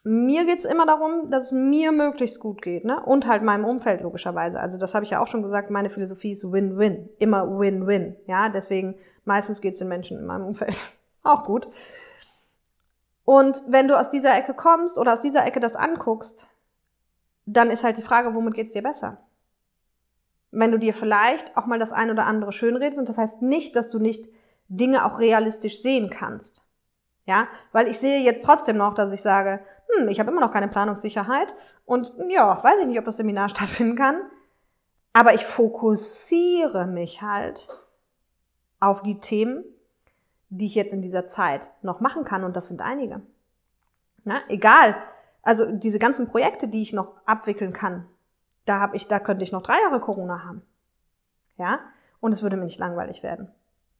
Mir 0.09 0.45
geht's 0.45 0.63
immer 0.63 0.85
darum, 0.85 1.29
dass 1.31 1.47
es 1.47 1.51
mir 1.51 1.91
möglichst 1.91 2.39
gut 2.39 2.61
geht, 2.61 2.85
ne? 2.85 3.03
Und 3.03 3.27
halt 3.27 3.43
meinem 3.43 3.65
Umfeld 3.65 3.99
logischerweise. 3.99 4.57
Also 4.57 4.77
das 4.77 4.95
habe 4.95 5.03
ich 5.03 5.11
ja 5.11 5.21
auch 5.21 5.27
schon 5.27 5.41
gesagt, 5.41 5.69
meine 5.69 5.89
Philosophie 5.89 6.31
ist 6.31 6.49
Win-Win. 6.49 7.09
Immer 7.19 7.59
Win-Win. 7.59 8.15
Ja, 8.25 8.47
deswegen 8.47 8.95
meistens 9.25 9.59
geht's 9.59 9.79
den 9.79 9.89
Menschen 9.89 10.17
in 10.17 10.25
meinem 10.25 10.45
Umfeld 10.45 10.81
auch 11.23 11.43
gut. 11.43 11.67
Und 13.25 13.61
wenn 13.67 13.89
du 13.89 13.99
aus 13.99 14.09
dieser 14.09 14.37
Ecke 14.37 14.53
kommst 14.53 14.97
oder 14.97 15.11
aus 15.11 15.19
dieser 15.19 15.45
Ecke 15.45 15.59
das 15.59 15.75
anguckst, 15.75 16.47
dann 17.45 17.69
ist 17.69 17.83
halt 17.83 17.97
die 17.97 18.01
Frage, 18.01 18.33
womit 18.33 18.53
geht's 18.53 18.71
dir 18.71 18.83
besser? 18.83 19.17
Wenn 20.51 20.71
du 20.71 20.79
dir 20.79 20.93
vielleicht 20.93 21.57
auch 21.57 21.65
mal 21.65 21.79
das 21.79 21.91
ein 21.91 22.11
oder 22.11 22.25
andere 22.25 22.53
schönredest, 22.53 22.97
und 22.97 23.09
das 23.09 23.17
heißt 23.17 23.41
nicht, 23.41 23.75
dass 23.75 23.89
du 23.89 23.99
nicht 23.99 24.29
Dinge 24.69 25.03
auch 25.03 25.19
realistisch 25.19 25.81
sehen 25.81 26.09
kannst. 26.09 26.63
Ja, 27.25 27.49
weil 27.73 27.89
ich 27.89 27.99
sehe 27.99 28.21
jetzt 28.21 28.45
trotzdem 28.45 28.77
noch, 28.77 28.93
dass 28.93 29.11
ich 29.11 29.21
sage, 29.21 29.59
hm, 29.89 30.07
ich 30.09 30.19
habe 30.19 30.31
immer 30.31 30.41
noch 30.41 30.51
keine 30.51 30.67
Planungssicherheit 30.67 31.53
und 31.85 32.13
ja, 32.29 32.63
weiß 32.63 32.81
ich 32.81 32.87
nicht, 32.87 32.99
ob 32.99 33.05
das 33.05 33.17
Seminar 33.17 33.49
stattfinden 33.49 33.95
kann. 33.95 34.21
Aber 35.13 35.33
ich 35.33 35.45
fokussiere 35.45 36.85
mich 36.85 37.21
halt 37.21 37.67
auf 38.79 39.01
die 39.01 39.19
Themen, 39.19 39.63
die 40.49 40.67
ich 40.67 40.75
jetzt 40.75 40.93
in 40.93 41.01
dieser 41.01 41.25
Zeit 41.25 41.71
noch 41.81 42.01
machen 42.01 42.23
kann 42.23 42.43
und 42.43 42.55
das 42.55 42.67
sind 42.67 42.81
einige. 42.81 43.21
Na, 44.23 44.41
egal. 44.47 44.95
Also 45.41 45.65
diese 45.71 45.99
ganzen 45.99 46.27
Projekte, 46.27 46.67
die 46.67 46.81
ich 46.81 46.93
noch 46.93 47.13
abwickeln 47.25 47.73
kann, 47.73 48.05
da 48.65 48.79
habe 48.79 48.95
ich, 48.95 49.07
da 49.07 49.19
könnte 49.19 49.43
ich 49.43 49.51
noch 49.51 49.63
drei 49.63 49.79
Jahre 49.81 49.99
Corona 49.99 50.43
haben. 50.43 50.61
Ja? 51.57 51.79
Und 52.19 52.33
es 52.33 52.43
würde 52.43 52.57
mir 52.57 52.65
nicht 52.65 52.79
langweilig 52.79 53.23
werden. 53.23 53.51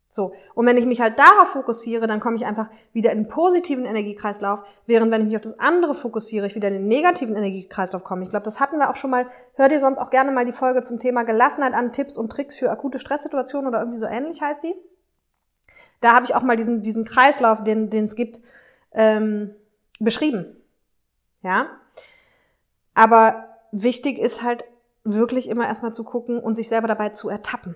So. 0.10 0.34
Und 0.56 0.66
wenn 0.66 0.78
ich 0.78 0.86
mich 0.86 1.02
halt 1.02 1.20
darauf 1.20 1.50
fokussiere, 1.50 2.08
dann 2.08 2.20
komme 2.20 2.38
ich 2.38 2.46
einfach 2.46 2.70
wieder 2.94 3.12
in 3.12 3.24
den 3.24 3.28
positiven 3.28 3.86
Energiekreislauf, 3.86 4.64
während 4.86 5.12
wenn 5.12 5.22
ich 5.22 5.28
mich 5.28 5.36
auf 5.36 5.42
das 5.42 5.60
andere 5.60 5.94
fokussiere, 5.94 6.48
ich 6.48 6.56
wieder 6.56 6.70
in 6.70 6.76
den 6.76 6.88
negativen 6.88 7.36
Energiekreislauf 7.36 8.04
komme. 8.04 8.24
Ich 8.24 8.30
glaube, 8.30 8.46
das 8.46 8.60
hatten 8.60 8.78
wir 8.78 8.90
auch 8.90 8.96
schon 8.96 9.12
mal. 9.12 9.28
Hör 9.56 9.68
dir 9.68 9.80
sonst 9.80 9.98
auch 9.98 10.10
gerne 10.10 10.32
mal 10.32 10.46
die 10.46 10.54
Folge 10.54 10.82
zum 10.82 11.00
Thema 11.00 11.24
Gelassenheit 11.24 11.74
an, 11.74 11.92
Tipps 11.92 12.18
und 12.18 12.32
Tricks 12.32 12.56
für 12.56 12.72
akute 12.72 13.00
Stresssituationen 13.00 13.68
oder 13.68 13.80
irgendwie 13.80 14.00
so 14.00 14.06
ähnlich 14.06 14.42
heißt 14.42 14.64
die. 14.64 14.76
Da 16.00 16.14
habe 16.14 16.26
ich 16.26 16.36
auch 16.36 16.44
mal 16.44 16.56
diesen, 16.56 16.84
diesen 16.84 17.06
Kreislauf, 17.06 17.64
den, 17.64 17.90
den 17.90 18.06
es 18.06 18.16
gibt, 18.16 18.42
ähm, 18.94 19.56
beschrieben. 20.00 20.56
Ja. 21.42 21.68
Aber 22.94 23.58
wichtig 23.72 24.20
ist 24.20 24.42
halt 24.42 24.64
wirklich 25.04 25.50
immer 25.50 25.68
erstmal 25.68 25.94
zu 25.94 26.04
gucken 26.04 26.40
und 26.40 26.56
sich 26.56 26.68
selber 26.70 26.88
dabei 26.88 27.10
zu 27.10 27.30
ertappen. 27.30 27.76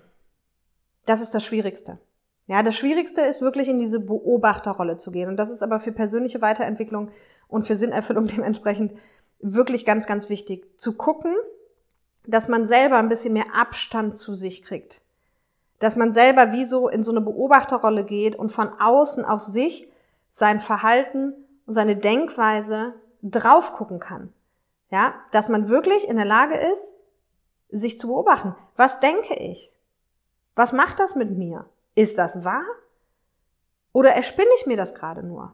Das 1.06 1.22
ist 1.22 1.34
das 1.34 1.44
Schwierigste. 1.44 2.00
Ja, 2.48 2.64
das 2.64 2.76
Schwierigste 2.76 3.22
ist 3.22 3.42
wirklich 3.42 3.70
in 3.70 3.80
diese 3.80 4.00
Beobachterrolle 4.00 4.98
zu 4.98 5.12
gehen. 5.12 5.30
Und 5.30 5.38
das 5.38 5.52
ist 5.52 5.64
aber 5.64 5.80
für 5.80 5.92
persönliche 5.92 6.42
Weiterentwicklung 6.42 7.10
und 7.48 7.66
für 7.66 7.76
Sinnerfüllung 7.76 8.28
dementsprechend 8.36 8.94
wirklich 9.40 9.86
ganz, 9.86 10.08
ganz 10.08 10.30
wichtig. 10.30 10.80
Zu 10.80 10.98
gucken, 10.98 11.36
dass 12.26 12.48
man 12.48 12.66
selber 12.66 12.98
ein 12.98 13.10
bisschen 13.10 13.34
mehr 13.34 13.56
Abstand 13.56 14.16
zu 14.16 14.36
sich 14.36 14.62
kriegt 14.62 15.02
dass 15.82 15.96
man 15.96 16.12
selber 16.12 16.52
wie 16.52 16.64
so 16.64 16.88
in 16.90 17.04
so 17.04 17.12
eine 17.12 17.22
Beobachterrolle 17.22 18.06
geht 18.06 18.36
und 18.36 18.52
von 18.52 18.70
außen 18.80 19.26
auf 19.26 19.42
sich, 19.42 19.92
sein 20.30 20.60
Verhalten 20.60 21.34
und 21.66 21.74
seine 21.74 21.98
Denkweise 21.98 22.94
drauf 23.24 23.74
gucken 23.74 24.00
kann. 24.00 24.32
Ja, 24.92 25.16
dass 25.32 25.50
man 25.50 25.70
wirklich 25.70 26.08
in 26.08 26.18
der 26.18 26.26
Lage 26.26 26.56
ist, 26.56 26.94
sich 27.70 27.98
zu 27.98 28.08
beobachten. 28.08 28.56
Was 28.76 29.00
denke 29.00 29.34
ich? 29.34 29.74
Was 30.56 30.72
macht 30.72 31.00
das 31.00 31.16
mit 31.16 31.36
mir? 31.36 31.66
Ist 31.96 32.18
das 32.18 32.44
wahr? 32.44 32.64
Oder 33.94 34.12
erspinne 34.12 34.50
ich 34.60 34.66
mir 34.66 34.78
das 34.78 34.96
gerade 34.96 35.24
nur? 35.24 35.54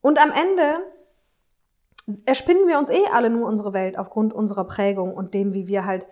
Und 0.00 0.20
am 0.20 0.32
Ende 0.32 0.80
erspinnen 2.26 2.66
wir 2.66 2.78
uns 2.78 2.90
eh 2.90 3.06
alle 3.12 3.30
nur 3.30 3.46
unsere 3.46 3.72
Welt 3.72 3.98
aufgrund 3.98 4.32
unserer 4.32 4.64
Prägung 4.64 5.14
und 5.14 5.34
dem, 5.34 5.52
wie 5.52 5.68
wir 5.68 5.84
halt 5.84 6.06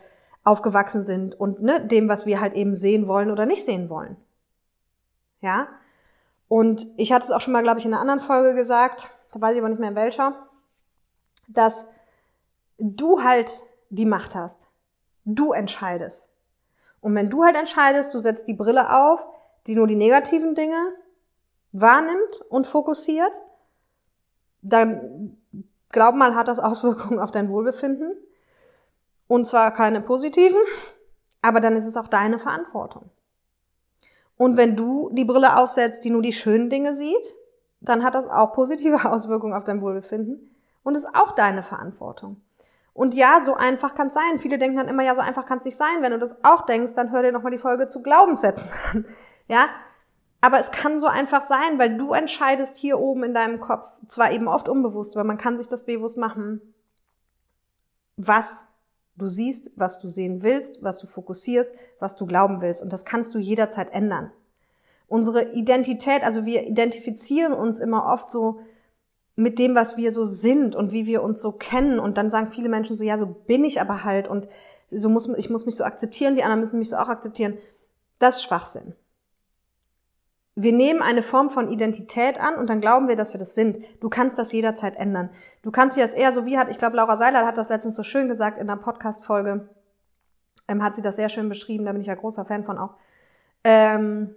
aufgewachsen 0.45 1.03
sind 1.03 1.35
und 1.35 1.61
ne, 1.61 1.85
dem, 1.85 2.09
was 2.09 2.27
wir 2.27 2.41
halt 2.41 2.55
eben 2.55 2.75
sehen 2.75 3.09
wollen 3.09 3.31
oder 3.31 3.47
nicht 3.47 3.65
sehen 3.65 3.91
wollen. 3.91 4.17
Ja? 5.41 5.69
Und 6.49 6.87
ich 6.97 7.13
hatte 7.13 7.27
es 7.27 7.33
auch 7.33 7.41
schon 7.41 7.53
mal, 7.53 7.63
glaube 7.63 7.81
ich, 7.81 7.87
in 7.87 7.93
einer 7.93 8.01
anderen 8.01 8.21
Folge 8.21 8.55
gesagt, 8.55 9.09
da 9.33 9.41
weiß 9.41 9.55
ich 9.55 9.59
aber 9.59 9.69
nicht 9.69 9.81
mehr 9.81 9.91
in 9.91 9.97
welcher, 9.97 10.47
dass 11.49 11.87
du 12.79 13.23
halt 13.23 13.51
die 13.91 14.07
Macht 14.07 14.35
hast. 14.35 14.69
Du 15.25 15.53
entscheidest. 15.53 16.29
Und 17.07 17.15
wenn 17.15 17.31
du 17.31 17.45
halt 17.45 17.57
entscheidest, 17.57 18.13
du 18.15 18.19
setzt 18.19 18.49
die 18.49 18.55
Brille 18.55 18.93
auf, 18.93 19.29
die 19.69 19.77
nur 19.77 19.87
die 19.87 19.95
negativen 19.95 20.57
Dinge 20.57 20.93
wahrnimmt 21.71 22.41
und 22.49 22.67
fokussiert, 22.67 23.45
dann 24.61 25.37
glaub 25.91 26.17
mal, 26.17 26.35
hat 26.35 26.49
das 26.49 26.59
Auswirkungen 26.69 27.21
auf 27.21 27.31
dein 27.31 27.49
Wohlbefinden. 27.49 28.17
Und 29.29 29.47
zwar 29.47 29.73
keine 29.73 30.01
positiven, 30.01 30.59
aber 31.43 31.61
dann 31.61 31.77
ist 31.77 31.87
es 31.87 31.97
auch 31.97 32.09
deine 32.09 32.41
Verantwortung. 32.41 33.09
Und 34.37 34.57
wenn 34.57 34.75
du 34.75 35.09
die 35.13 35.25
Brille 35.25 35.59
aufsetzt, 35.59 36.03
die 36.03 36.11
nur 36.11 36.23
die 36.23 36.33
schönen 36.33 36.71
Dinge 36.71 36.93
sieht, 36.93 37.35
dann 37.81 38.03
hat 38.03 38.17
das 38.17 38.27
auch 38.27 38.53
positive 38.53 39.05
Auswirkungen 39.09 39.55
auf 39.55 39.63
dein 39.63 39.81
Wohlbefinden 39.81 40.51
und 40.83 40.97
ist 40.97 41.15
auch 41.15 41.37
deine 41.37 41.63
Verantwortung. 41.63 42.41
Und 42.97 43.15
ja, 43.15 43.41
so 43.45 43.55
einfach 43.55 43.95
kann 43.95 44.09
es 44.09 44.15
sein. 44.15 44.39
Viele 44.39 44.59
denken 44.59 44.79
dann 44.79 44.89
immer, 44.89 45.03
ja, 45.03 45.15
so 45.15 45.21
einfach 45.21 45.47
kann 45.47 45.59
es 45.59 45.65
nicht 45.65 45.77
sein. 45.77 46.01
Wenn 46.01 46.13
du 46.13 46.19
das 46.19 46.43
auch 46.45 46.67
denkst, 46.67 46.95
dann 46.95 47.13
hör 47.13 47.23
dir 47.23 47.33
nochmal 47.33 47.53
die 47.53 47.59
Folge 47.59 47.89
zu 47.89 48.03
Glaubenssätzen 48.03 48.69
an. 48.93 49.05
Ja, 49.49 49.67
aber 50.41 50.59
es 50.59 50.71
kann 50.71 50.99
so 50.99 51.07
einfach 51.07 51.43
sein, 51.43 51.79
weil 51.79 51.97
du 51.97 52.13
entscheidest 52.13 52.77
hier 52.77 52.99
oben 52.99 53.25
in 53.25 53.35
deinem 53.35 53.61
Kopf, 53.61 53.87
zwar 54.07 54.33
eben 54.33 54.49
oft 54.49 54.69
unbewusst, 54.69 55.17
aber 55.17 55.25
man 55.25 55.39
kann 55.39 55.59
sich 55.59 55.69
das 55.69 55.85
bewusst 55.85 56.19
machen, 56.19 56.61
was 58.17 58.67
Du 59.17 59.29
siehst, 59.29 59.71
was 59.77 59.99
du 59.99 60.09
sehen 60.09 60.43
willst, 60.43 60.83
was 60.83 60.99
du 60.99 61.07
fokussierst, 61.07 61.73
was 61.99 62.17
du 62.17 62.27
glauben 62.27 62.61
willst. 62.61 62.83
Und 62.83 62.93
das 62.93 63.05
kannst 63.05 63.35
du 63.35 63.39
jederzeit 63.39 63.93
ändern. 63.93 64.31
Unsere 65.09 65.53
Identität, 65.53 66.23
also 66.23 66.45
wir 66.45 66.67
identifizieren 66.67 67.53
uns 67.55 67.79
immer 67.79 68.07
oft 68.07 68.29
so 68.29 68.61
mit 69.37 69.59
dem, 69.59 69.75
was 69.75 69.97
wir 69.97 70.13
so 70.13 70.25
sind 70.25 70.75
und 70.75 70.93
wie 70.93 71.07
wir 71.07 71.23
uns 71.23 71.41
so 71.41 71.53
kennen. 71.53 71.99
Und 71.99 72.19
dann 72.19 72.31
sagen 72.31 72.51
viele 72.51 72.69
Menschen 72.69 72.97
so, 72.97 73.05
ja, 73.05 73.19
so 73.19 73.27
bin 73.27 73.65
ich 73.65 73.81
aber 73.81 74.03
halt 74.03 74.29
und 74.29 74.49
so 74.91 75.09
muss, 75.09 75.29
ich 75.37 75.51
muss 75.51 75.67
mich 75.67 75.77
so 75.77 75.85
akzeptieren, 75.85 76.35
die 76.35 76.43
anderen 76.43 76.61
müssen 76.61 76.79
mich 76.79 76.91
so 76.91 76.97
auch 76.97 77.09
akzeptieren. 77.09 77.59
Das 78.19 78.37
ist 78.37 78.45
Schwachsinn 78.45 78.95
wir 80.59 80.73
nehmen 80.73 81.03
eine 81.03 81.23
Form 81.23 81.51
von 81.51 81.71
Identität 81.71 82.41
an 82.41 82.55
und 82.55 82.71
dann 82.71 82.81
glauben 82.81 83.09
wir, 83.09 83.17
dass 83.17 83.35
wir 83.35 83.39
das 83.39 83.55
sind. 83.55 83.79
Du 84.01 84.09
kannst 84.09 84.39
das 84.39 84.53
jederzeit 84.53 84.97
ändern. 84.97 85.29
Du 85.61 85.71
kannst 85.71 85.99
dir 85.99 86.01
das 86.03 86.15
eher 86.15 86.33
so 86.33 86.47
wie 86.47 86.57
hat, 86.57 86.71
ich 86.71 86.79
glaube, 86.79 86.97
Laura 86.97 87.19
Seiler 87.19 87.47
hat 87.47 87.59
das 87.59 87.69
letztens 87.69 87.95
so 87.95 88.03
schön 88.03 88.27
gesagt 88.27 88.59
in 88.59 88.69
einer 88.69 88.81
Podcast-Folge, 88.81 89.69
ähm, 90.67 90.83
hat 90.83 90.95
sie 90.95 91.03
das 91.03 91.17
sehr 91.17 91.29
schön 91.29 91.51
beschrieben, 91.51 91.85
da 91.85 91.93
bin 91.93 92.01
ich 92.01 92.07
ja 92.07 92.15
großer 92.15 92.47
Fan 92.47 92.65
von 92.65 92.79
auch, 92.79 92.95
ähm, 93.65 94.35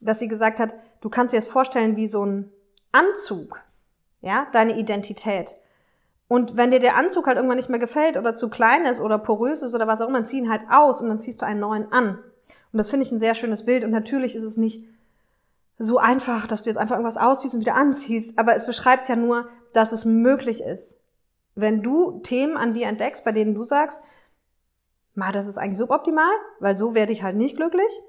dass 0.00 0.18
sie 0.18 0.26
gesagt 0.26 0.58
hat, 0.58 0.74
du 1.00 1.08
kannst 1.10 1.32
dir 1.32 1.38
das 1.38 1.46
vorstellen 1.46 1.94
wie 1.94 2.08
so 2.08 2.26
ein 2.26 2.50
Anzug, 2.90 3.62
ja, 4.20 4.46
deine 4.52 4.78
Identität. 4.78 5.56
Und 6.28 6.56
wenn 6.56 6.70
dir 6.70 6.80
der 6.80 6.96
Anzug 6.96 7.26
halt 7.26 7.36
irgendwann 7.36 7.56
nicht 7.56 7.70
mehr 7.70 7.78
gefällt 7.78 8.16
oder 8.16 8.34
zu 8.34 8.50
klein 8.50 8.84
ist 8.84 9.00
oder 9.00 9.18
porös 9.18 9.62
ist 9.62 9.74
oder 9.74 9.86
was 9.86 10.00
auch 10.00 10.08
immer, 10.08 10.18
dann 10.18 10.26
zieh 10.26 10.38
ihn 10.38 10.50
halt 10.50 10.62
aus 10.68 11.00
und 11.00 11.08
dann 11.08 11.18
ziehst 11.18 11.42
du 11.42 11.46
einen 11.46 11.60
neuen 11.60 11.92
an. 11.92 12.18
Und 12.72 12.78
das 12.78 12.90
finde 12.90 13.06
ich 13.06 13.12
ein 13.12 13.20
sehr 13.20 13.34
schönes 13.34 13.64
Bild. 13.64 13.84
Und 13.84 13.90
natürlich 13.90 14.34
ist 14.34 14.42
es 14.42 14.56
nicht 14.56 14.84
so 15.78 15.98
einfach, 15.98 16.46
dass 16.46 16.64
du 16.64 16.70
jetzt 16.70 16.78
einfach 16.78 16.96
irgendwas 16.96 17.16
ausziehst 17.16 17.54
und 17.54 17.60
wieder 17.60 17.76
anziehst. 17.76 18.38
Aber 18.38 18.56
es 18.56 18.66
beschreibt 18.66 19.08
ja 19.08 19.16
nur, 19.16 19.48
dass 19.72 19.92
es 19.92 20.04
möglich 20.04 20.62
ist. 20.62 20.98
Wenn 21.54 21.82
du 21.82 22.20
Themen 22.20 22.56
an 22.56 22.74
dir 22.74 22.86
entdeckst, 22.86 23.24
bei 23.24 23.32
denen 23.32 23.54
du 23.54 23.62
sagst, 23.62 24.02
ma, 25.14 25.32
das 25.32 25.46
ist 25.46 25.58
eigentlich 25.58 25.78
suboptimal, 25.78 26.32
weil 26.60 26.76
so 26.76 26.94
werde 26.94 27.12
ich 27.12 27.22
halt 27.22 27.36
nicht 27.36 27.56
glücklich, 27.56 28.02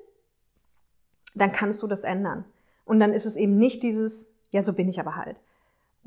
dann 1.35 1.51
kannst 1.51 1.81
du 1.83 1.87
das 1.87 2.03
ändern. 2.03 2.45
Und 2.83 2.99
dann 2.99 3.13
ist 3.13 3.25
es 3.25 3.35
eben 3.35 3.57
nicht 3.57 3.83
dieses, 3.83 4.31
ja, 4.51 4.63
so 4.63 4.73
bin 4.73 4.89
ich 4.89 4.99
aber 4.99 5.15
halt. 5.15 5.41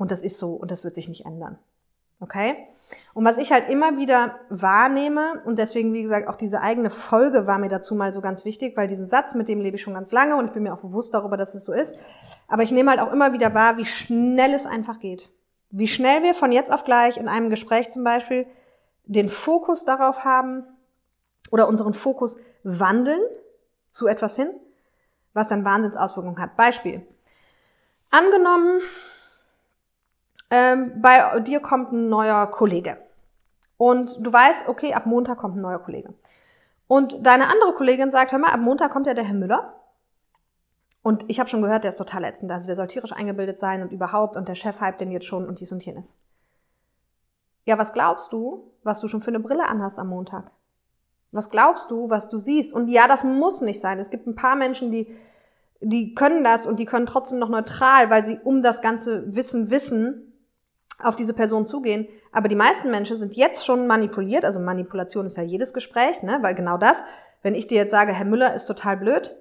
Und 0.01 0.09
das 0.09 0.23
ist 0.23 0.39
so 0.39 0.53
und 0.53 0.71
das 0.71 0.83
wird 0.83 0.95
sich 0.95 1.07
nicht 1.07 1.27
ändern. 1.27 1.59
Okay? 2.19 2.55
Und 3.13 3.23
was 3.23 3.37
ich 3.37 3.51
halt 3.51 3.69
immer 3.69 3.97
wieder 3.97 4.33
wahrnehme, 4.49 5.43
und 5.45 5.59
deswegen, 5.59 5.93
wie 5.93 6.01
gesagt, 6.01 6.27
auch 6.27 6.37
diese 6.37 6.59
eigene 6.59 6.89
Folge 6.89 7.45
war 7.45 7.59
mir 7.59 7.69
dazu 7.69 7.93
mal 7.93 8.11
so 8.11 8.19
ganz 8.19 8.43
wichtig, 8.43 8.75
weil 8.75 8.87
diesen 8.87 9.05
Satz, 9.05 9.35
mit 9.35 9.47
dem 9.47 9.59
lebe 9.61 9.75
ich 9.75 9.83
schon 9.83 9.93
ganz 9.93 10.11
lange 10.11 10.37
und 10.37 10.45
ich 10.45 10.53
bin 10.53 10.63
mir 10.63 10.73
auch 10.73 10.79
bewusst 10.79 11.13
darüber, 11.13 11.37
dass 11.37 11.53
es 11.53 11.65
so 11.65 11.71
ist. 11.71 11.99
Aber 12.47 12.63
ich 12.63 12.71
nehme 12.71 12.89
halt 12.89 12.99
auch 12.99 13.13
immer 13.13 13.31
wieder 13.33 13.53
wahr, 13.53 13.77
wie 13.77 13.85
schnell 13.85 14.55
es 14.55 14.65
einfach 14.65 14.97
geht. 14.97 15.29
Wie 15.69 15.87
schnell 15.87 16.23
wir 16.23 16.33
von 16.33 16.51
jetzt 16.51 16.73
auf 16.73 16.83
gleich 16.83 17.17
in 17.17 17.27
einem 17.27 17.51
Gespräch 17.51 17.91
zum 17.91 18.03
Beispiel 18.03 18.47
den 19.05 19.29
Fokus 19.29 19.85
darauf 19.85 20.23
haben 20.23 20.63
oder 21.51 21.67
unseren 21.67 21.93
Fokus 21.93 22.37
wandeln 22.63 23.21
zu 23.91 24.07
etwas 24.07 24.35
hin, 24.35 24.49
was 25.33 25.47
dann 25.47 25.63
Wahnsinnsauswirkungen 25.63 26.41
hat. 26.41 26.57
Beispiel. 26.57 27.05
Angenommen, 28.09 28.81
ähm, 30.51 31.01
bei 31.01 31.39
dir 31.39 31.59
kommt 31.61 31.91
ein 31.91 32.09
neuer 32.09 32.45
Kollege. 32.47 32.97
Und 33.77 34.17
du 34.19 34.31
weißt, 34.31 34.67
okay, 34.67 34.93
ab 34.93 35.07
Montag 35.07 35.39
kommt 35.39 35.57
ein 35.57 35.63
neuer 35.63 35.79
Kollege. 35.79 36.13
Und 36.87 37.25
deine 37.25 37.49
andere 37.49 37.73
Kollegin 37.73 38.11
sagt, 38.11 38.31
hör 38.31 38.37
mal, 38.37 38.51
ab 38.51 38.59
Montag 38.59 38.91
kommt 38.91 39.07
ja 39.07 39.13
der 39.13 39.23
Herr 39.23 39.33
Müller. 39.33 39.81
Und 41.01 41.25
ich 41.29 41.39
habe 41.39 41.49
schon 41.49 41.61
gehört, 41.61 41.83
der 41.83 41.89
ist 41.89 41.97
total 41.97 42.25
ätzend. 42.25 42.51
Also 42.51 42.67
der 42.67 42.75
soll 42.75 42.87
tierisch 42.87 43.13
eingebildet 43.13 43.57
sein 43.57 43.81
und 43.81 43.91
überhaupt. 43.91 44.35
Und 44.35 44.47
der 44.47 44.55
Chef 44.55 44.81
hypt 44.81 45.01
den 45.01 45.09
jetzt 45.09 45.25
schon 45.25 45.47
und 45.47 45.59
dies 45.59 45.71
und 45.71 45.83
jenes. 45.83 46.17
Ja, 47.65 47.77
was 47.77 47.93
glaubst 47.93 48.33
du, 48.33 48.71
was 48.83 48.99
du 48.99 49.07
schon 49.07 49.21
für 49.21 49.31
eine 49.31 49.39
Brille 49.39 49.67
anhast 49.67 49.99
am 49.99 50.09
Montag? 50.09 50.51
Was 51.31 51.49
glaubst 51.49 51.89
du, 51.89 52.09
was 52.09 52.27
du 52.27 52.37
siehst? 52.37 52.73
Und 52.73 52.89
ja, 52.89 53.07
das 53.07 53.23
muss 53.23 53.61
nicht 53.61 53.79
sein. 53.79 53.97
Es 53.97 54.09
gibt 54.09 54.27
ein 54.27 54.35
paar 54.35 54.57
Menschen, 54.57 54.91
die, 54.91 55.07
die 55.79 56.13
können 56.13 56.43
das 56.43 56.67
und 56.67 56.77
die 56.77 56.85
können 56.85 57.05
trotzdem 57.05 57.39
noch 57.39 57.49
neutral, 57.49 58.09
weil 58.09 58.25
sie 58.25 58.37
um 58.43 58.61
das 58.61 58.81
ganze 58.81 59.33
Wissen 59.33 59.71
wissen, 59.71 60.30
auf 61.03 61.15
diese 61.15 61.33
Person 61.33 61.65
zugehen. 61.65 62.07
Aber 62.31 62.47
die 62.47 62.55
meisten 62.55 62.91
Menschen 62.91 63.15
sind 63.15 63.35
jetzt 63.35 63.65
schon 63.65 63.87
manipuliert. 63.87 64.45
Also 64.45 64.59
Manipulation 64.59 65.25
ist 65.25 65.37
ja 65.37 65.43
jedes 65.43 65.73
Gespräch, 65.73 66.23
ne? 66.23 66.39
weil 66.41 66.55
genau 66.55 66.77
das, 66.77 67.03
wenn 67.41 67.55
ich 67.55 67.67
dir 67.67 67.77
jetzt 67.77 67.91
sage, 67.91 68.13
Herr 68.13 68.25
Müller 68.25 68.53
ist 68.53 68.65
total 68.65 68.97
blöd, 68.97 69.35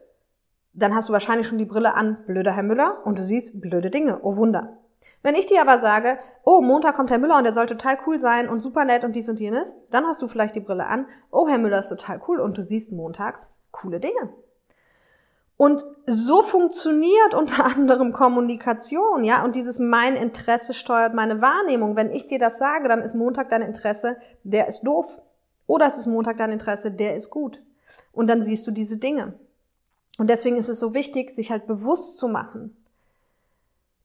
dann 0.73 0.95
hast 0.95 1.09
du 1.09 1.13
wahrscheinlich 1.13 1.47
schon 1.47 1.59
die 1.59 1.65
Brille 1.65 1.95
an, 1.95 2.19
blöder 2.27 2.53
Herr 2.53 2.63
Müller, 2.63 3.05
und 3.05 3.19
du 3.19 3.23
siehst 3.23 3.61
blöde 3.61 3.91
Dinge. 3.91 4.21
Oh 4.23 4.37
Wunder. 4.37 4.79
Wenn 5.23 5.35
ich 5.35 5.47
dir 5.47 5.61
aber 5.61 5.79
sage, 5.79 6.19
oh, 6.45 6.61
Montag 6.63 6.95
kommt 6.97 7.11
Herr 7.11 7.19
Müller 7.19 7.39
und 7.39 7.45
der 7.45 7.53
soll 7.53 7.67
total 7.67 7.99
cool 8.07 8.19
sein 8.19 8.49
und 8.49 8.61
super 8.61 8.85
nett 8.85 9.05
und 9.05 9.17
dies 9.17 9.29
und 9.29 9.41
jenes, 9.41 9.77
dann 9.91 10.05
hast 10.05 10.23
du 10.23 10.29
vielleicht 10.29 10.55
die 10.55 10.61
Brille 10.61 10.87
an, 10.87 11.07
oh, 11.31 11.49
Herr 11.49 11.59
Müller 11.59 11.81
ist 11.81 11.89
total 11.89 12.21
cool 12.29 12.41
und 12.41 12.57
du 12.57 12.63
siehst 12.63 12.93
montags 12.93 13.51
coole 13.71 14.01
Dinge. 14.01 14.33
Und 15.61 15.85
so 16.07 16.41
funktioniert 16.41 17.35
unter 17.35 17.67
anderem 17.77 18.15
Kommunikation, 18.15 19.25
ja, 19.25 19.45
und 19.45 19.55
dieses 19.55 19.79
mein 19.79 20.17
Interesse 20.17 20.73
steuert 20.73 21.13
meine 21.13 21.43
Wahrnehmung. 21.43 21.97
Wenn 21.97 22.11
ich 22.11 22.25
dir 22.25 22.39
das 22.39 22.59
sage, 22.59 22.89
dann 22.89 23.03
ist 23.03 23.15
Montag 23.15 23.51
dein 23.51 23.61
Interesse, 23.61 24.17
der 24.43 24.69
ist 24.69 24.85
doof. 24.85 25.21
Oder 25.67 25.87
es 25.87 25.99
ist 25.99 26.07
Montag 26.07 26.39
dein 26.39 26.53
Interesse, 26.53 26.91
der 26.91 27.15
ist 27.15 27.29
gut. 27.29 27.61
Und 28.11 28.27
dann 28.29 28.43
siehst 28.43 28.67
du 28.67 28.71
diese 28.71 28.97
Dinge. 28.97 29.35
Und 30.17 30.31
deswegen 30.31 30.57
ist 30.57 30.71
es 30.71 30.81
so 30.81 30.95
wichtig, 30.95 31.31
sich 31.31 31.51
halt 31.51 31.67
bewusst 31.67 32.17
zu 32.17 32.27
machen. 32.27 32.75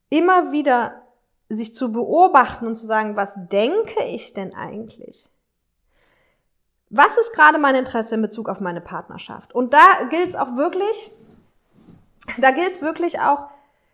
Immer 0.09 0.51
wieder 0.51 1.03
sich 1.47 1.73
zu 1.73 1.89
beobachten 1.89 2.67
und 2.67 2.75
zu 2.75 2.85
sagen, 2.85 3.15
was 3.15 3.47
denke 3.47 4.03
ich 4.03 4.33
denn 4.33 4.53
eigentlich? 4.53 5.29
Was 6.89 7.17
ist 7.17 7.31
gerade 7.31 7.59
mein 7.59 7.75
Interesse 7.75 8.15
in 8.15 8.21
Bezug 8.21 8.49
auf 8.49 8.59
meine 8.59 8.81
Partnerschaft? 8.81 9.55
Und 9.55 9.73
da 9.73 10.03
gilt 10.09 10.27
es 10.27 10.35
auch 10.35 10.57
wirklich, 10.57 11.13
da 12.37 12.51
gilt 12.51 12.71
es 12.71 12.81
wirklich 12.81 13.19
auch, 13.19 13.47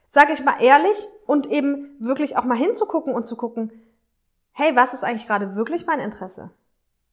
sage 0.07 0.33
ich 0.33 0.43
mal 0.43 0.61
ehrlich, 0.61 1.07
und 1.25 1.47
eben 1.47 1.95
wirklich 1.99 2.37
auch 2.37 2.43
mal 2.43 2.57
hinzugucken 2.57 3.13
und 3.13 3.25
zu 3.25 3.35
gucken, 3.35 3.71
hey, 4.51 4.75
was 4.75 4.93
ist 4.93 5.03
eigentlich 5.03 5.27
gerade 5.27 5.55
wirklich 5.55 5.85
mein 5.85 5.99
Interesse? 5.99 6.51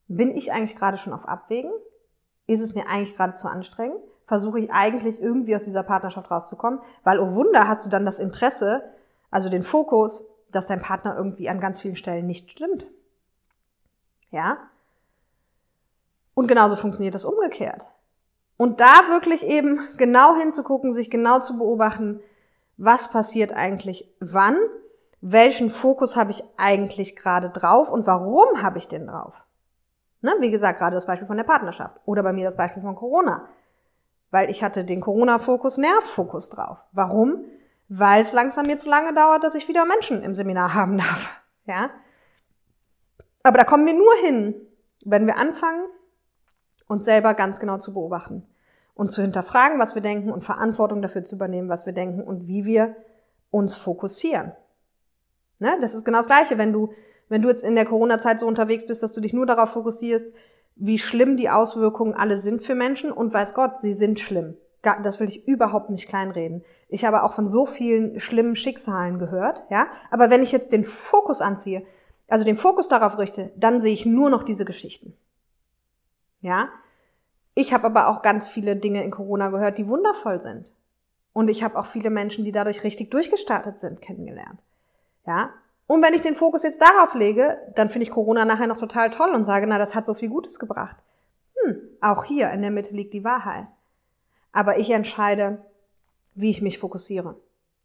Bin 0.07 0.35
ich 0.35 0.51
eigentlich 0.51 0.75
gerade 0.75 0.97
schon 0.97 1.13
auf 1.13 1.27
Abwägen? 1.27 1.71
Ist 2.47 2.61
es 2.61 2.73
mir 2.73 2.87
eigentlich 2.87 3.15
gerade 3.15 3.33
zu 3.33 3.47
anstrengend? 3.47 3.99
Versuche 4.25 4.59
ich 4.59 4.71
eigentlich 4.71 5.21
irgendwie 5.21 5.55
aus 5.55 5.63
dieser 5.63 5.83
Partnerschaft 5.83 6.29
rauszukommen? 6.29 6.79
Weil, 7.03 7.19
oh 7.19 7.33
Wunder, 7.35 7.67
hast 7.67 7.85
du 7.85 7.89
dann 7.89 8.05
das 8.05 8.19
Interesse, 8.19 8.83
also 9.31 9.49
den 9.49 9.63
Fokus, 9.63 10.23
dass 10.51 10.67
dein 10.67 10.81
Partner 10.81 11.15
irgendwie 11.15 11.49
an 11.49 11.59
ganz 11.59 11.79
vielen 11.79 11.95
Stellen 11.95 12.25
nicht 12.25 12.51
stimmt. 12.51 12.87
Ja? 14.31 14.57
Und 16.33 16.47
genauso 16.47 16.75
funktioniert 16.75 17.15
das 17.15 17.25
umgekehrt. 17.25 17.85
Und 18.61 18.81
da 18.81 19.07
wirklich 19.07 19.45
eben 19.45 19.79
genau 19.95 20.35
hinzugucken, 20.35 20.91
sich 20.91 21.09
genau 21.09 21.39
zu 21.39 21.57
beobachten, 21.57 22.19
was 22.75 23.09
passiert 23.09 23.53
eigentlich 23.53 24.13
wann, 24.19 24.57
welchen 25.21 25.69
Fokus 25.69 26.17
habe 26.17 26.31
ich 26.31 26.43
eigentlich 26.57 27.15
gerade 27.15 27.51
drauf 27.51 27.89
und 27.89 28.05
warum 28.05 28.61
habe 28.61 28.77
ich 28.77 28.89
den 28.89 29.07
drauf. 29.07 29.45
Ne? 30.19 30.33
Wie 30.39 30.51
gesagt, 30.51 30.77
gerade 30.77 30.95
das 30.95 31.05
Beispiel 31.05 31.25
von 31.25 31.37
der 31.37 31.45
Partnerschaft 31.45 32.01
oder 32.03 32.21
bei 32.21 32.33
mir 32.33 32.43
das 32.43 32.57
Beispiel 32.57 32.83
von 32.83 32.97
Corona. 32.97 33.47
Weil 34.29 34.51
ich 34.51 34.61
hatte 34.61 34.83
den 34.83 34.99
Corona-Fokus, 34.99 35.77
Nervfokus 35.77 36.49
drauf. 36.49 36.83
Warum? 36.91 37.45
Weil 37.87 38.23
es 38.23 38.33
langsam 38.33 38.65
mir 38.65 38.77
zu 38.77 38.89
lange 38.89 39.13
dauert, 39.13 39.45
dass 39.45 39.55
ich 39.55 39.69
wieder 39.69 39.85
Menschen 39.85 40.21
im 40.21 40.35
Seminar 40.35 40.73
haben 40.73 40.97
darf. 40.97 41.31
Ja? 41.65 41.91
Aber 43.41 43.57
da 43.57 43.63
kommen 43.63 43.85
wir 43.85 43.93
nur 43.93 44.13
hin, 44.21 44.53
wenn 45.05 45.27
wir 45.27 45.37
anfangen, 45.37 45.85
uns 46.89 47.05
selber 47.05 47.33
ganz 47.35 47.61
genau 47.61 47.77
zu 47.77 47.93
beobachten 47.93 48.43
und 48.95 49.11
zu 49.11 49.21
hinterfragen, 49.21 49.79
was 49.79 49.95
wir 49.95 50.01
denken 50.01 50.29
und 50.29 50.43
Verantwortung 50.43 51.01
dafür 51.01 51.23
zu 51.23 51.35
übernehmen, 51.35 51.69
was 51.69 51.85
wir 51.85 51.93
denken 51.93 52.21
und 52.21 52.47
wie 52.47 52.65
wir 52.65 52.97
uns 53.51 53.77
fokussieren. 53.77 54.51
Ne? 55.59 55.77
Das 55.79 55.93
ist 55.93 56.03
genau 56.03 56.17
das 56.17 56.27
Gleiche, 56.27 56.57
wenn 56.57 56.73
du, 56.73 56.91
wenn 57.29 57.41
du 57.41 57.47
jetzt 57.47 57.63
in 57.63 57.75
der 57.75 57.85
Corona-Zeit 57.85 58.39
so 58.39 58.47
unterwegs 58.47 58.85
bist, 58.87 59.03
dass 59.03 59.13
du 59.13 59.21
dich 59.21 59.33
nur 59.33 59.45
darauf 59.45 59.69
fokussierst, 59.69 60.33
wie 60.75 60.97
schlimm 60.97 61.37
die 61.37 61.49
Auswirkungen 61.49 62.13
alle 62.13 62.37
sind 62.39 62.61
für 62.61 62.75
Menschen 62.75 63.11
und 63.11 63.33
weiß 63.33 63.53
Gott, 63.53 63.77
sie 63.77 63.93
sind 63.93 64.19
schlimm. 64.19 64.57
Das 64.81 65.19
will 65.19 65.27
ich 65.27 65.47
überhaupt 65.47 65.89
nicht 65.89 66.07
kleinreden. 66.07 66.63
Ich 66.87 67.05
habe 67.05 67.23
auch 67.23 67.33
von 67.33 67.47
so 67.47 67.65
vielen 67.65 68.19
schlimmen 68.19 68.55
Schicksalen 68.55 69.19
gehört, 69.19 69.61
ja. 69.69 69.87
Aber 70.09 70.29
wenn 70.29 70.41
ich 70.41 70.53
jetzt 70.53 70.71
den 70.71 70.85
Fokus 70.85 71.41
anziehe, 71.41 71.83
also 72.29 72.45
den 72.45 72.55
Fokus 72.55 72.87
darauf 72.87 73.17
richte, 73.17 73.51
dann 73.57 73.81
sehe 73.81 73.93
ich 73.93 74.05
nur 74.05 74.29
noch 74.29 74.43
diese 74.43 74.63
Geschichten. 74.63 75.15
Ja. 76.41 76.69
Ich 77.55 77.73
habe 77.73 77.85
aber 77.85 78.07
auch 78.07 78.21
ganz 78.21 78.47
viele 78.47 78.75
Dinge 78.75 79.03
in 79.03 79.11
Corona 79.11 79.49
gehört, 79.49 79.77
die 79.77 79.87
wundervoll 79.87 80.39
sind. 80.39 80.71
Und 81.33 81.49
ich 81.49 81.63
habe 81.63 81.77
auch 81.77 81.85
viele 81.85 82.09
Menschen, 82.09 82.45
die 82.45 82.51
dadurch 82.51 82.83
richtig 82.83 83.11
durchgestartet 83.11 83.79
sind, 83.79 84.01
kennengelernt. 84.01 84.61
Ja. 85.25 85.51
Und 85.87 86.03
wenn 86.03 86.13
ich 86.13 86.21
den 86.21 86.35
Fokus 86.35 86.63
jetzt 86.63 86.81
darauf 86.81 87.15
lege, 87.15 87.57
dann 87.75 87.89
finde 87.89 88.03
ich 88.03 88.11
Corona 88.11 88.45
nachher 88.45 88.67
noch 88.67 88.77
total 88.77 89.09
toll 89.09 89.31
und 89.31 89.45
sage, 89.45 89.65
na, 89.67 89.77
das 89.77 89.95
hat 89.95 90.05
so 90.05 90.13
viel 90.13 90.29
Gutes 90.29 90.59
gebracht. 90.59 90.97
Hm, 91.63 91.81
auch 92.01 92.23
hier 92.23 92.51
in 92.51 92.61
der 92.61 92.71
Mitte 92.71 92.93
liegt 92.93 93.13
die 93.13 93.23
Wahrheit. 93.23 93.67
Aber 94.51 94.77
ich 94.77 94.89
entscheide, 94.91 95.65
wie 96.35 96.49
ich 96.49 96.61
mich 96.61 96.77
fokussiere. 96.77 97.39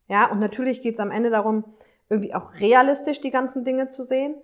Ja, 0.08 0.30
und 0.30 0.38
natürlich 0.38 0.82
geht 0.82 0.94
es 0.94 1.00
am 1.00 1.10
Ende 1.10 1.30
darum, 1.30 1.64
irgendwie 2.08 2.34
auch 2.34 2.54
realistisch 2.60 3.20
die 3.20 3.30
ganzen 3.30 3.64
Dinge 3.64 3.86
zu 3.86 4.04
sehen. 4.04 4.34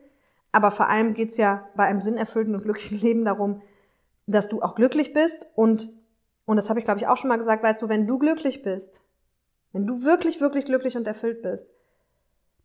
Aber 0.53 0.70
vor 0.70 0.88
allem 0.88 1.14
geht 1.14 1.31
es 1.31 1.37
ja 1.37 1.68
bei 1.77 1.85
einem 1.85 2.01
sinnerfüllten 2.01 2.55
und 2.55 2.62
glücklichen 2.62 2.99
Leben 3.01 3.25
darum, 3.25 3.62
dass 4.31 4.49
du 4.49 4.62
auch 4.62 4.75
glücklich 4.75 5.12
bist 5.12 5.47
und, 5.55 5.88
und 6.47 6.57
das 6.57 6.69
habe 6.71 6.79
ich 6.79 6.85
glaube 6.85 7.01
ich 7.01 7.07
auch 7.07 7.16
schon 7.16 7.29
mal 7.29 7.37
gesagt, 7.37 7.62
weißt 7.62 7.83
du, 7.83 7.88
wenn 7.88 8.07
du 8.07 8.19
glücklich 8.19 8.62
bist, 8.62 9.03
wenn 9.73 9.87
du 9.87 10.05
wirklich, 10.05 10.40
wirklich 10.40 10.64
glücklich 10.64 10.97
und 10.97 11.07
erfüllt 11.07 11.43
bist, 11.43 11.71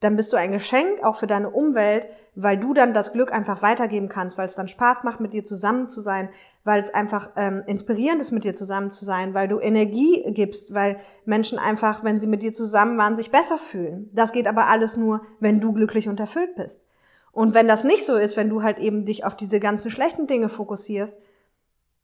dann 0.02 0.16
bist 0.16 0.34
du 0.34 0.38
ein 0.38 0.52
Geschenk 0.52 1.04
auch 1.04 1.16
für 1.16 1.28
deine 1.28 1.50
Umwelt, 1.50 2.08
weil 2.36 2.58
du 2.58 2.74
dann 2.74 2.94
das 2.94 3.14
Glück 3.14 3.32
einfach 3.32 3.62
weitergeben 3.62 4.10
kannst, 4.10 4.38
weil 4.38 4.46
es 4.46 4.56
dann 4.56 4.68
Spaß 4.68 5.04
macht, 5.04 5.20
mit 5.20 5.34
dir 5.34 5.44
zusammen 5.44 5.88
zu 5.88 6.02
sein, 6.02 6.30
weil 6.64 6.80
es 6.80 6.94
einfach 6.94 7.32
ähm, 7.38 7.64
inspirierend 7.66 8.22
ist, 8.22 8.32
mit 8.32 8.44
dir 8.44 8.54
zusammen 8.56 8.92
zu 8.92 9.06
sein, 9.06 9.34
weil 9.34 9.48
du 9.48 9.60
Energie 9.60 10.24
gibst, 10.34 10.74
weil 10.74 10.98
Menschen 11.24 11.58
einfach, 11.58 12.04
wenn 12.04 12.20
sie 12.20 12.28
mit 12.28 12.44
dir 12.44 12.52
zusammen 12.52 12.98
waren, 12.98 13.16
sich 13.16 13.32
besser 13.32 13.58
fühlen. 13.58 14.10
Das 14.14 14.32
geht 14.34 14.48
aber 14.48 14.68
alles 14.68 14.98
nur, 14.98 15.22
wenn 15.40 15.62
du 15.62 15.72
glücklich 15.72 16.10
und 16.10 16.20
erfüllt 16.20 16.56
bist. 16.56 16.86
Und 17.32 17.54
wenn 17.54 17.68
das 17.68 17.84
nicht 17.84 18.06
so 18.06 18.16
ist, 18.16 18.38
wenn 18.38 18.50
du 18.50 18.64
halt 18.64 18.80
eben 18.80 19.06
dich 19.06 19.26
auf 19.26 19.36
diese 19.36 19.60
ganzen 19.60 19.92
schlechten 19.92 20.28
Dinge 20.28 20.50
fokussierst, 20.50 21.20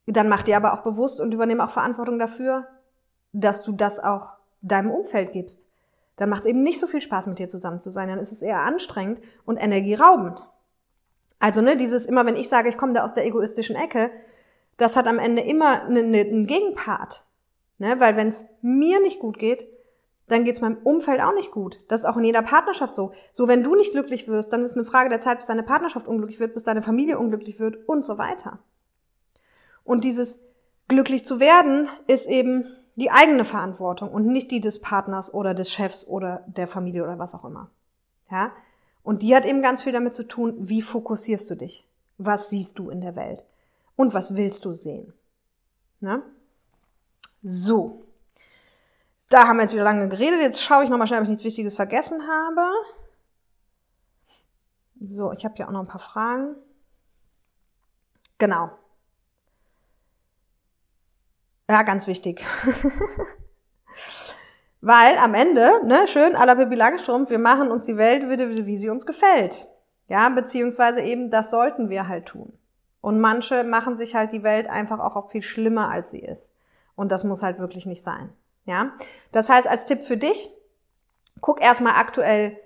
dann 0.08 0.30
mach 0.30 0.44
dir 0.44 0.58
aber 0.58 0.74
auch 0.74 0.82
bewusst 0.82 1.20
und 1.20 1.34
übernehme 1.34 1.64
auch 1.64 1.70
Verantwortung 1.70 2.20
dafür, 2.20 2.68
dass 3.34 3.64
du 3.64 3.72
das 3.72 4.00
auch 4.00 4.30
deinem 4.62 4.92
Umfeld 4.92 5.32
gibst. 5.32 5.68
dann 6.18 6.30
macht 6.30 6.42
es 6.42 6.48
eben 6.48 6.62
nicht 6.62 6.80
so 6.80 6.86
viel 6.86 7.02
Spaß, 7.02 7.26
mit 7.28 7.40
dir 7.40 7.48
zusammen 7.48 7.80
zu 7.80 7.90
sein. 7.90 8.10
Dann 8.10 8.20
ist 8.20 8.32
es 8.32 8.44
eher 8.44 8.60
anstrengend 8.60 9.22
und 9.46 9.58
energieraubend. 9.58 10.48
Also, 11.40 11.62
ne, 11.62 11.76
dieses 11.78 12.06
immer, 12.06 12.28
wenn 12.28 12.36
ich 12.36 12.48
sage, 12.48 12.70
ich 12.70 12.78
komme 12.78 12.94
da 12.94 13.04
aus 13.04 13.16
der 13.16 13.26
egoistischen 13.26 13.76
Ecke, 13.76 14.12
das 14.78 14.96
hat 14.96 15.08
am 15.08 15.18
Ende 15.18 15.42
immer 15.42 15.84
einen, 15.84 16.14
einen 16.14 16.46
Gegenpart. 16.46 17.26
Ne? 17.80 18.00
Weil 18.00 18.16
wenn 18.16 18.28
es 18.28 18.46
mir 18.62 19.02
nicht 19.02 19.20
gut 19.20 19.40
geht, 19.40 19.66
dann 20.28 20.46
geht 20.46 20.56
es 20.56 20.62
meinem 20.62 20.78
Umfeld 20.84 21.22
auch 21.22 21.34
nicht 21.34 21.52
gut. 21.52 21.80
Das 21.88 22.02
ist 22.02 22.06
auch 22.06 22.18
in 22.18 22.24
jeder 22.24 22.44
Partnerschaft 22.44 22.94
so. 22.94 23.12
So, 23.34 23.48
wenn 23.48 23.64
du 23.64 23.76
nicht 23.76 23.92
glücklich 23.92 24.28
wirst, 24.28 24.54
dann 24.54 24.64
ist 24.64 24.76
eine 24.78 24.86
Frage 24.86 25.10
der 25.10 25.20
Zeit, 25.20 25.40
bis 25.40 25.48
deine 25.48 25.64
Partnerschaft 25.64 26.08
unglücklich 26.08 26.40
wird, 26.40 26.54
bis 26.54 26.64
deine 26.64 26.82
Familie 26.82 27.18
unglücklich 27.18 27.60
wird 27.60 27.78
und 27.88 28.06
so 28.06 28.18
weiter. 28.18 28.60
Und 29.84 30.04
dieses 30.04 30.39
glücklich 30.88 31.26
zu 31.26 31.39
werden 31.39 31.89
ist 32.08 32.28
eben 32.28 32.65
die 32.96 33.12
eigene 33.12 33.46
Verantwortung 33.46 34.12
und 34.12 34.28
nicht 34.28 34.52
die 34.52 34.62
des 34.62 34.80
Partners 34.80 35.34
oder 35.34 35.54
des 35.54 35.72
Chefs 35.72 36.06
oder 36.06 36.44
der 36.48 36.67
Familie 36.67 37.04
oder 37.04 37.17
was 37.20 37.34
auch 37.34 37.46
immer. 37.46 37.70
Ja? 38.30 38.52
Und 39.04 39.24
die 39.24 39.36
hat 39.36 39.46
eben 39.46 39.62
ganz 39.62 39.82
viel 39.82 39.94
damit 39.94 40.13
zu 40.13 40.28
tun, 40.28 40.56
wie 40.58 40.82
fokussierst 40.82 41.50
du 41.50 41.56
dich? 41.56 41.88
Was 42.17 42.50
siehst 42.50 42.78
du 42.78 42.89
in 42.89 43.02
der 43.02 43.15
Welt? 43.15 43.44
Und 43.96 44.13
was 44.13 44.36
willst 44.36 44.65
du 44.65 44.74
sehen? 44.74 45.13
Ne? 46.00 46.22
So. 47.41 48.04
Da 49.30 49.48
haben 49.48 49.58
wir 49.58 49.63
jetzt 49.63 49.74
wieder 49.74 49.84
lange 49.84 50.10
geredet. 50.10 50.41
Jetzt 50.41 50.62
schaue 50.62 50.84
ich 50.84 50.89
nochmal 50.89 51.08
schnell, 51.08 51.20
ob 51.20 51.24
ich 51.24 51.30
nichts 51.30 51.46
Wichtiges 51.46 51.76
vergessen 51.76 52.28
habe. 52.28 52.70
So, 55.00 55.32
ich 55.32 55.46
habe 55.46 55.56
hier 55.56 55.67
auch 55.67 55.72
noch 55.72 55.80
ein 55.80 55.88
paar 55.88 56.00
Fragen. 56.00 56.56
Genau. 58.38 58.70
Ja, 61.71 61.84
ganz 61.84 62.05
wichtig. 62.05 62.45
Weil 64.81 65.17
am 65.19 65.34
Ende, 65.34 65.79
ne, 65.86 66.05
schön 66.05 66.36
à 66.36 66.45
la 66.45 66.55
Pippi 66.55 66.75
Langstrumpf, 66.75 67.29
wir 67.29 67.39
machen 67.39 67.71
uns 67.71 67.86
die 67.86 67.95
Welt, 67.95 68.27
wie 68.27 68.77
sie 68.77 68.89
uns 68.89 69.05
gefällt. 69.05 69.69
Ja, 70.10 70.27
beziehungsweise 70.27 70.99
eben, 70.99 71.31
das 71.31 71.49
sollten 71.49 71.89
wir 71.89 72.10
halt 72.10 72.25
tun. 72.25 72.51
Und 72.99 73.21
manche 73.21 73.63
machen 73.63 73.95
sich 73.95 74.15
halt 74.15 74.34
die 74.34 74.43
Welt 74.43 74.69
einfach 74.69 74.99
auch, 74.99 75.29
viel 75.29 75.41
schlimmer, 75.41 75.89
als 75.89 76.12
sie 76.12 76.19
ist. 76.19 76.53
Und 76.97 77.10
das 77.10 77.23
muss 77.23 77.41
halt 77.41 77.57
wirklich 77.57 77.86
nicht 77.86 78.03
sein. 78.03 78.34
Ja, 78.65 78.91
das 79.31 79.47
heißt, 79.47 79.65
als 79.65 79.86
Tipp 79.86 80.03
für 80.03 80.17
dich, 80.17 80.49
guck 81.39 81.62
erstmal 81.62 81.93
aktuell, 81.93 82.57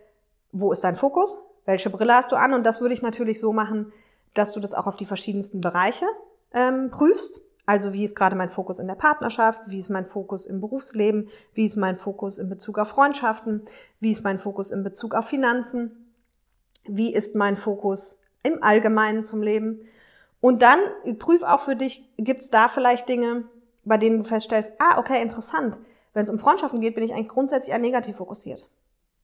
wo 0.51 0.71
ist 0.71 0.83
dein 0.83 0.95
Fokus? 0.95 1.37
Welche 1.65 1.91
Brille 1.91 2.15
hast 2.15 2.31
du 2.31 2.37
an? 2.37 2.53
Und 2.55 2.65
das 2.65 2.81
würde 2.81 2.95
ich 2.95 3.03
natürlich 3.03 3.39
so 3.39 3.53
machen, 3.53 3.93
dass 4.33 4.51
du 4.53 4.59
das 4.59 4.73
auch 4.73 4.87
auf 4.87 4.95
die 4.95 5.05
verschiedensten 5.05 5.61
Bereiche 5.61 6.07
ähm, 6.55 6.89
prüfst. 6.89 7.44
Also 7.65 7.93
wie 7.93 8.03
ist 8.03 8.15
gerade 8.15 8.35
mein 8.35 8.49
Fokus 8.49 8.79
in 8.79 8.87
der 8.87 8.95
Partnerschaft, 8.95 9.61
wie 9.67 9.79
ist 9.79 9.89
mein 9.89 10.05
Fokus 10.05 10.45
im 10.45 10.61
Berufsleben, 10.61 11.29
wie 11.53 11.65
ist 11.65 11.77
mein 11.77 11.95
Fokus 11.95 12.37
in 12.37 12.49
Bezug 12.49 12.77
auf 12.77 12.89
Freundschaften, 12.89 13.63
wie 13.99 14.11
ist 14.11 14.23
mein 14.23 14.37
Fokus 14.37 14.71
in 14.71 14.83
Bezug 14.83 15.15
auf 15.15 15.27
Finanzen, 15.27 16.13
wie 16.83 17.13
ist 17.13 17.35
mein 17.35 17.57
Fokus 17.57 18.19
im 18.43 18.61
Allgemeinen 18.61 19.23
zum 19.23 19.41
Leben. 19.41 19.81
Und 20.41 20.61
dann 20.61 20.79
prüf 21.17 21.41
auch 21.41 21.61
für 21.61 21.75
dich, 21.75 22.07
gibt 22.17 22.41
es 22.41 22.49
da 22.51 22.67
vielleicht 22.67 23.09
Dinge, 23.09 23.45
bei 23.83 23.97
denen 23.97 24.19
du 24.19 24.23
feststellst, 24.23 24.73
ah, 24.77 24.99
okay, 24.99 25.21
interessant. 25.21 25.79
Wenn 26.13 26.23
es 26.23 26.29
um 26.29 26.39
Freundschaften 26.39 26.81
geht, 26.81 26.95
bin 26.95 27.03
ich 27.03 27.13
eigentlich 27.13 27.29
grundsätzlich 27.29 27.73
eher 27.73 27.79
negativ 27.79 28.17
fokussiert. 28.17 28.69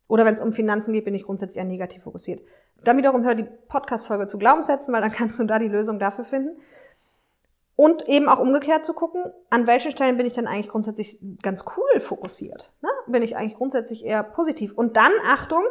Oder 0.08 0.26
wenn 0.26 0.34
es 0.34 0.42
um 0.42 0.52
Finanzen 0.52 0.94
geht, 0.94 1.06
bin 1.06 1.14
ich 1.14 1.24
grundsätzlich 1.24 1.58
eher 1.58 1.66
negativ 1.66 2.04
fokussiert. 2.04 2.42
Dann 2.84 2.98
wiederum 2.98 3.24
hör 3.24 3.36
die 3.36 3.48
Podcast-Folge 3.68 4.26
zu 4.26 4.38
Glaubenssätzen, 4.38 4.94
weil 4.94 5.02
dann 5.02 5.12
kannst 5.14 5.40
du 5.40 5.46
da 5.46 5.60
die 5.60 5.68
Lösung 5.68 6.00
dafür 6.00 6.24
finden. 6.26 6.60
Und 7.76 8.08
eben 8.08 8.30
auch 8.30 8.40
umgekehrt 8.40 8.86
zu 8.86 8.94
gucken, 8.94 9.24
an 9.50 9.66
welchen 9.66 9.92
Stellen 9.92 10.18
bin 10.18 10.26
ich 10.26 10.34
dann 10.34 10.46
eigentlich 10.48 10.70
grundsätzlich 10.70 11.18
ganz 11.42 11.66
cool 11.78 12.00
fokussiert? 12.00 12.72
Ne? 12.82 12.90
Bin 13.08 13.24
ich 13.24 13.36
eigentlich 13.38 13.56
grundsätzlich 13.56 14.06
eher 14.06 14.24
positiv? 14.24 14.74
Und 14.74 14.98
dann, 14.98 15.12
Achtung, 15.26 15.64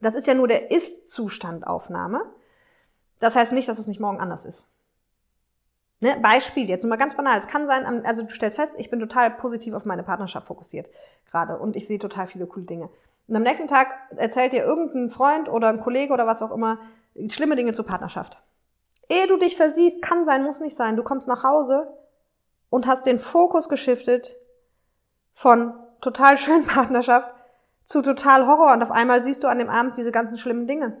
das 0.00 0.14
ist 0.14 0.26
ja 0.26 0.34
nur 0.34 0.48
der 0.48 0.70
Ist-Zustandaufnahme. 0.70 2.22
Das 3.18 3.36
heißt 3.36 3.52
nicht, 3.52 3.68
dass 3.68 3.78
es 3.78 3.88
nicht 3.88 4.00
morgen 4.00 4.20
anders 4.20 4.44
ist. 4.44 4.68
Ne? 6.00 6.16
Beispiel 6.22 6.68
jetzt, 6.68 6.82
nur 6.82 6.90
mal 6.90 6.96
ganz 6.96 7.16
banal. 7.16 7.38
Es 7.38 7.48
kann 7.48 7.66
sein, 7.66 8.06
also 8.06 8.22
du 8.22 8.30
stellst 8.30 8.56
fest, 8.56 8.74
ich 8.78 8.90
bin 8.90 9.00
total 9.00 9.32
positiv 9.32 9.74
auf 9.74 9.84
meine 9.84 10.04
Partnerschaft 10.04 10.46
fokussiert 10.46 10.88
gerade 11.26 11.58
und 11.58 11.76
ich 11.76 11.86
sehe 11.86 11.98
total 11.98 12.26
viele 12.26 12.46
coole 12.46 12.64
Dinge. 12.64 12.88
Und 13.26 13.36
am 13.36 13.42
nächsten 13.42 13.68
Tag 13.68 13.88
erzählt 14.16 14.52
dir 14.52 14.64
irgendein 14.64 15.10
Freund 15.10 15.48
oder 15.48 15.68
ein 15.68 15.80
Kollege 15.80 16.12
oder 16.12 16.26
was 16.26 16.40
auch 16.40 16.52
immer 16.52 16.78
schlimme 17.28 17.56
Dinge 17.56 17.72
zur 17.72 17.84
Partnerschaft. 17.84 18.40
Ehe 19.08 19.26
du 19.26 19.36
dich 19.36 19.56
versiehst, 19.56 20.02
kann 20.02 20.24
sein, 20.24 20.44
muss 20.44 20.60
nicht 20.60 20.76
sein. 20.76 20.96
Du 20.96 21.02
kommst 21.02 21.28
nach 21.28 21.42
Hause 21.42 21.92
und 22.70 22.86
hast 22.86 23.06
den 23.06 23.18
Fokus 23.18 23.68
geschiftet 23.68 24.36
von 25.32 25.74
total 26.00 26.36
schönen 26.38 26.66
Partnerschaft 26.66 27.34
zu 27.84 28.02
total 28.02 28.46
Horror 28.46 28.72
und 28.72 28.82
auf 28.82 28.90
einmal 28.90 29.22
siehst 29.22 29.42
du 29.42 29.48
an 29.48 29.58
dem 29.58 29.70
Abend 29.70 29.96
diese 29.96 30.12
ganzen 30.12 30.36
schlimmen 30.36 30.66
Dinge. 30.66 30.98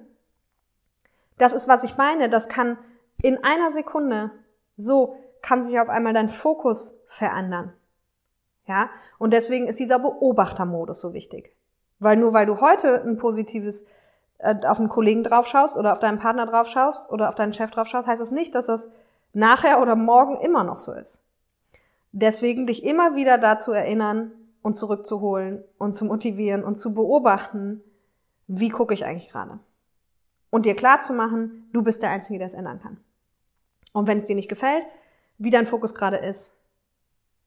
Das 1.36 1.52
ist, 1.52 1.68
was 1.68 1.84
ich 1.84 1.96
meine. 1.96 2.28
Das 2.28 2.48
kann 2.48 2.78
in 3.22 3.42
einer 3.44 3.70
Sekunde 3.70 4.30
so 4.76 5.16
kann 5.42 5.62
sich 5.62 5.78
auf 5.78 5.88
einmal 5.88 6.14
dein 6.14 6.28
Fokus 6.28 6.98
verändern. 7.06 7.74
Ja? 8.66 8.90
Und 9.18 9.32
deswegen 9.32 9.66
ist 9.66 9.78
dieser 9.78 9.98
Beobachtermodus 9.98 11.00
so 11.00 11.12
wichtig. 11.12 11.54
Weil 11.98 12.16
nur 12.16 12.32
weil 12.32 12.46
du 12.46 12.60
heute 12.60 13.02
ein 13.02 13.18
positives 13.18 13.84
auf 14.40 14.78
einen 14.78 14.88
Kollegen 14.88 15.24
drauf 15.24 15.46
schaust 15.46 15.76
oder 15.76 15.92
auf 15.92 15.98
deinen 15.98 16.18
Partner 16.18 16.46
drauf 16.46 16.68
schaust 16.68 17.10
oder 17.10 17.28
auf 17.28 17.34
deinen 17.34 17.52
Chef 17.52 17.70
drauf 17.70 17.88
schaust, 17.88 18.06
heißt 18.06 18.20
das 18.20 18.30
nicht, 18.30 18.54
dass 18.54 18.66
das 18.66 18.88
nachher 19.32 19.80
oder 19.82 19.96
morgen 19.96 20.40
immer 20.40 20.64
noch 20.64 20.78
so 20.78 20.92
ist. 20.92 21.20
Deswegen 22.12 22.66
dich 22.66 22.84
immer 22.84 23.16
wieder 23.16 23.38
dazu 23.38 23.72
erinnern 23.72 24.32
und 24.62 24.74
zurückzuholen 24.74 25.64
und 25.78 25.92
zu 25.92 26.04
motivieren 26.04 26.64
und 26.64 26.76
zu 26.76 26.94
beobachten, 26.94 27.82
wie 28.46 28.70
gucke 28.70 28.94
ich 28.94 29.04
eigentlich 29.04 29.28
gerade. 29.28 29.58
Und 30.50 30.64
dir 30.64 30.74
klar 30.74 31.00
zu 31.00 31.12
machen, 31.12 31.68
du 31.72 31.82
bist 31.82 32.02
der 32.02 32.10
Einzige, 32.10 32.38
der 32.38 32.46
es 32.46 32.54
ändern 32.54 32.80
kann. 32.80 32.98
Und 33.92 34.06
wenn 34.06 34.18
es 34.18 34.26
dir 34.26 34.36
nicht 34.36 34.48
gefällt, 34.48 34.84
wie 35.36 35.50
dein 35.50 35.66
Fokus 35.66 35.94
gerade 35.94 36.16
ist, 36.16 36.54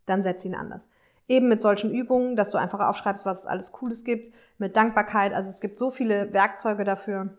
dann 0.06 0.24
setz 0.24 0.46
ihn 0.46 0.56
anders. 0.56 0.88
Eben 1.32 1.48
mit 1.48 1.62
solchen 1.62 1.94
Übungen, 1.94 2.36
dass 2.36 2.50
du 2.50 2.58
einfach 2.58 2.82
aufschreibst, 2.82 3.26
was 3.26 3.40
es 3.40 3.46
alles 3.46 3.72
Cooles 3.72 4.04
gibt, 4.04 4.36
mit 4.58 4.76
Dankbarkeit. 4.76 5.32
Also 5.32 5.50
es 5.50 5.62
gibt 5.62 5.78
so 5.78 5.90
viele 5.90 6.34
Werkzeuge 6.34 6.84
dafür, 6.84 7.38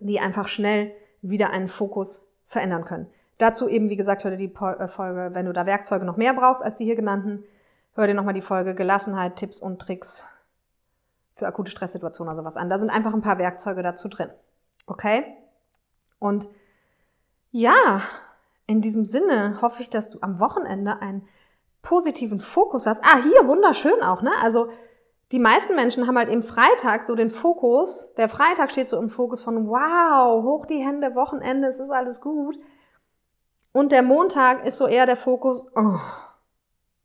die 0.00 0.20
einfach 0.20 0.48
schnell 0.48 0.92
wieder 1.22 1.48
einen 1.48 1.66
Fokus 1.66 2.26
verändern 2.44 2.84
können. 2.84 3.06
Dazu 3.38 3.70
eben, 3.70 3.88
wie 3.88 3.96
gesagt, 3.96 4.24
hör 4.24 4.30
dir 4.30 4.36
die 4.36 4.54
äh, 4.54 4.86
Folge, 4.86 5.30
wenn 5.32 5.46
du 5.46 5.54
da 5.54 5.64
Werkzeuge 5.64 6.04
noch 6.04 6.18
mehr 6.18 6.34
brauchst 6.34 6.62
als 6.62 6.76
die 6.76 6.84
hier 6.84 6.94
genannten, 6.94 7.42
hör 7.94 8.06
dir 8.06 8.12
nochmal 8.12 8.34
die 8.34 8.42
Folge 8.42 8.74
Gelassenheit, 8.74 9.36
Tipps 9.36 9.60
und 9.60 9.80
Tricks 9.80 10.26
für 11.36 11.46
akute 11.46 11.70
Stresssituationen 11.70 12.34
oder 12.34 12.42
sowas 12.42 12.58
an. 12.58 12.68
Da 12.68 12.78
sind 12.78 12.90
einfach 12.90 13.14
ein 13.14 13.22
paar 13.22 13.38
Werkzeuge 13.38 13.82
dazu 13.82 14.08
drin. 14.08 14.28
Okay? 14.86 15.24
Und 16.18 16.48
ja, 17.50 18.02
in 18.66 18.82
diesem 18.82 19.06
Sinne 19.06 19.62
hoffe 19.62 19.80
ich, 19.80 19.88
dass 19.88 20.10
du 20.10 20.18
am 20.20 20.38
Wochenende 20.38 21.00
ein 21.00 21.24
positiven 21.82 22.38
Fokus 22.38 22.86
hast. 22.86 23.04
Ah, 23.04 23.22
hier, 23.22 23.46
wunderschön 23.46 24.02
auch, 24.02 24.22
ne? 24.22 24.30
Also, 24.42 24.68
die 25.32 25.38
meisten 25.38 25.76
Menschen 25.76 26.06
haben 26.06 26.18
halt 26.18 26.28
im 26.28 26.42
Freitag 26.42 27.04
so 27.04 27.14
den 27.14 27.30
Fokus, 27.30 28.14
der 28.14 28.28
Freitag 28.28 28.70
steht 28.70 28.88
so 28.88 28.98
im 28.98 29.08
Fokus 29.08 29.42
von, 29.42 29.68
wow, 29.68 30.42
hoch 30.42 30.66
die 30.66 30.84
Hände, 30.84 31.14
Wochenende, 31.14 31.68
es 31.68 31.78
ist 31.78 31.90
alles 31.90 32.20
gut. 32.20 32.58
Und 33.72 33.92
der 33.92 34.02
Montag 34.02 34.66
ist 34.66 34.78
so 34.78 34.86
eher 34.86 35.06
der 35.06 35.16
Fokus, 35.16 35.68
oh. 35.76 35.98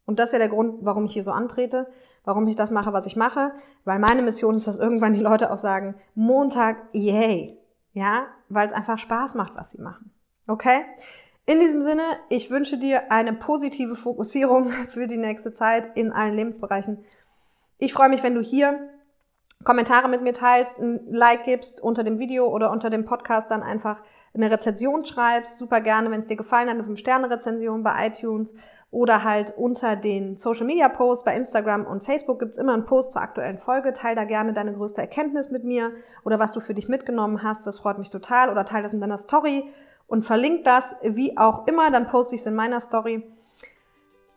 Und 0.07 0.19
das 0.19 0.27
ist 0.27 0.33
ja 0.33 0.39
der 0.39 0.49
Grund, 0.49 0.79
warum 0.81 1.05
ich 1.05 1.13
hier 1.13 1.23
so 1.23 1.31
antrete, 1.31 1.87
warum 2.23 2.47
ich 2.47 2.55
das 2.55 2.71
mache, 2.71 2.93
was 2.93 3.05
ich 3.05 3.15
mache, 3.15 3.53
weil 3.85 3.99
meine 3.99 4.21
Mission 4.21 4.55
ist, 4.55 4.67
dass 4.67 4.79
irgendwann 4.79 5.13
die 5.13 5.19
Leute 5.19 5.51
auch 5.51 5.57
sagen, 5.57 5.95
Montag, 6.15 6.77
yay. 6.93 7.59
Ja, 7.93 8.27
weil 8.49 8.67
es 8.67 8.73
einfach 8.73 8.97
Spaß 8.97 9.35
macht, 9.35 9.55
was 9.55 9.71
sie 9.71 9.81
machen. 9.81 10.11
Okay? 10.47 10.83
In 11.47 11.59
diesem 11.59 11.83
Sinne, 11.83 12.01
ich 12.29 12.49
wünsche 12.49 12.77
dir 12.77 13.11
eine 13.11 13.33
positive 13.33 13.95
Fokussierung 13.95 14.69
für 14.89 15.07
die 15.07 15.17
nächste 15.17 15.51
Zeit 15.51 15.95
in 15.95 16.11
allen 16.11 16.35
Lebensbereichen. 16.35 17.05
Ich 17.77 17.93
freue 17.93 18.09
mich, 18.09 18.23
wenn 18.23 18.33
du 18.33 18.41
hier 18.41 18.89
Kommentare 19.63 20.09
mit 20.09 20.21
mir 20.21 20.33
teilst, 20.33 20.79
ein 20.79 21.01
Like 21.07 21.43
gibst 21.43 21.81
unter 21.81 22.03
dem 22.03 22.19
Video 22.19 22.47
oder 22.47 22.71
unter 22.71 22.89
dem 22.89 23.05
Podcast, 23.05 23.51
dann 23.51 23.63
einfach 23.63 24.01
eine 24.33 24.51
Rezension 24.51 25.05
schreibst. 25.05 25.57
Super 25.57 25.81
gerne, 25.81 26.11
wenn 26.11 26.19
es 26.19 26.27
dir 26.27 26.35
gefallen 26.35 26.67
hat, 26.67 26.75
eine 26.75 26.83
5-Sterne-Rezension 26.83 27.83
bei 27.83 28.07
iTunes 28.07 28.53
oder 28.91 29.23
halt 29.23 29.53
unter 29.55 29.95
den 29.95 30.37
Social-Media-Posts 30.37 31.25
bei 31.25 31.35
Instagram 31.35 31.85
und 31.85 32.03
Facebook 32.03 32.39
gibt's 32.39 32.57
immer 32.57 32.73
einen 32.73 32.85
Post 32.85 33.13
zur 33.13 33.21
aktuellen 33.21 33.57
Folge. 33.57 33.93
Teil 33.93 34.15
da 34.15 34.25
gerne 34.25 34.53
deine 34.53 34.73
größte 34.73 35.01
Erkenntnis 35.01 35.51
mit 35.51 35.63
mir 35.63 35.91
oder 36.23 36.37
was 36.37 36.53
du 36.53 36.59
für 36.59 36.73
dich 36.73 36.89
mitgenommen 36.89 37.43
hast. 37.43 37.65
Das 37.65 37.79
freut 37.79 37.97
mich 37.97 38.09
total. 38.09 38.49
Oder 38.49 38.65
teil 38.65 38.83
das 38.83 38.93
in 38.93 39.01
deiner 39.01 39.17
Story 39.17 39.65
und 40.07 40.21
verlinke 40.21 40.63
das 40.63 40.95
wie 41.03 41.37
auch 41.37 41.67
immer, 41.67 41.91
dann 41.91 42.07
poste 42.07 42.35
ich 42.35 42.41
es 42.41 42.47
in 42.47 42.55
meiner 42.55 42.79
Story. 42.79 43.23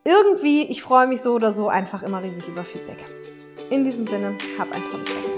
Irgendwie, 0.05 0.63
ich 0.63 0.83
freue 0.83 1.07
mich 1.07 1.21
so 1.21 1.35
oder 1.35 1.53
so 1.53 1.69
einfach 1.69 2.03
immer 2.03 2.23
riesig 2.23 2.49
über 2.49 2.65
Feedback. 2.65 3.05
In 3.71 3.85
diesem 3.85 4.07
Sinne, 4.07 4.39
hab 4.59 4.73
ein 4.73 4.83
tolles 4.91 5.09
Tag. 5.09 5.38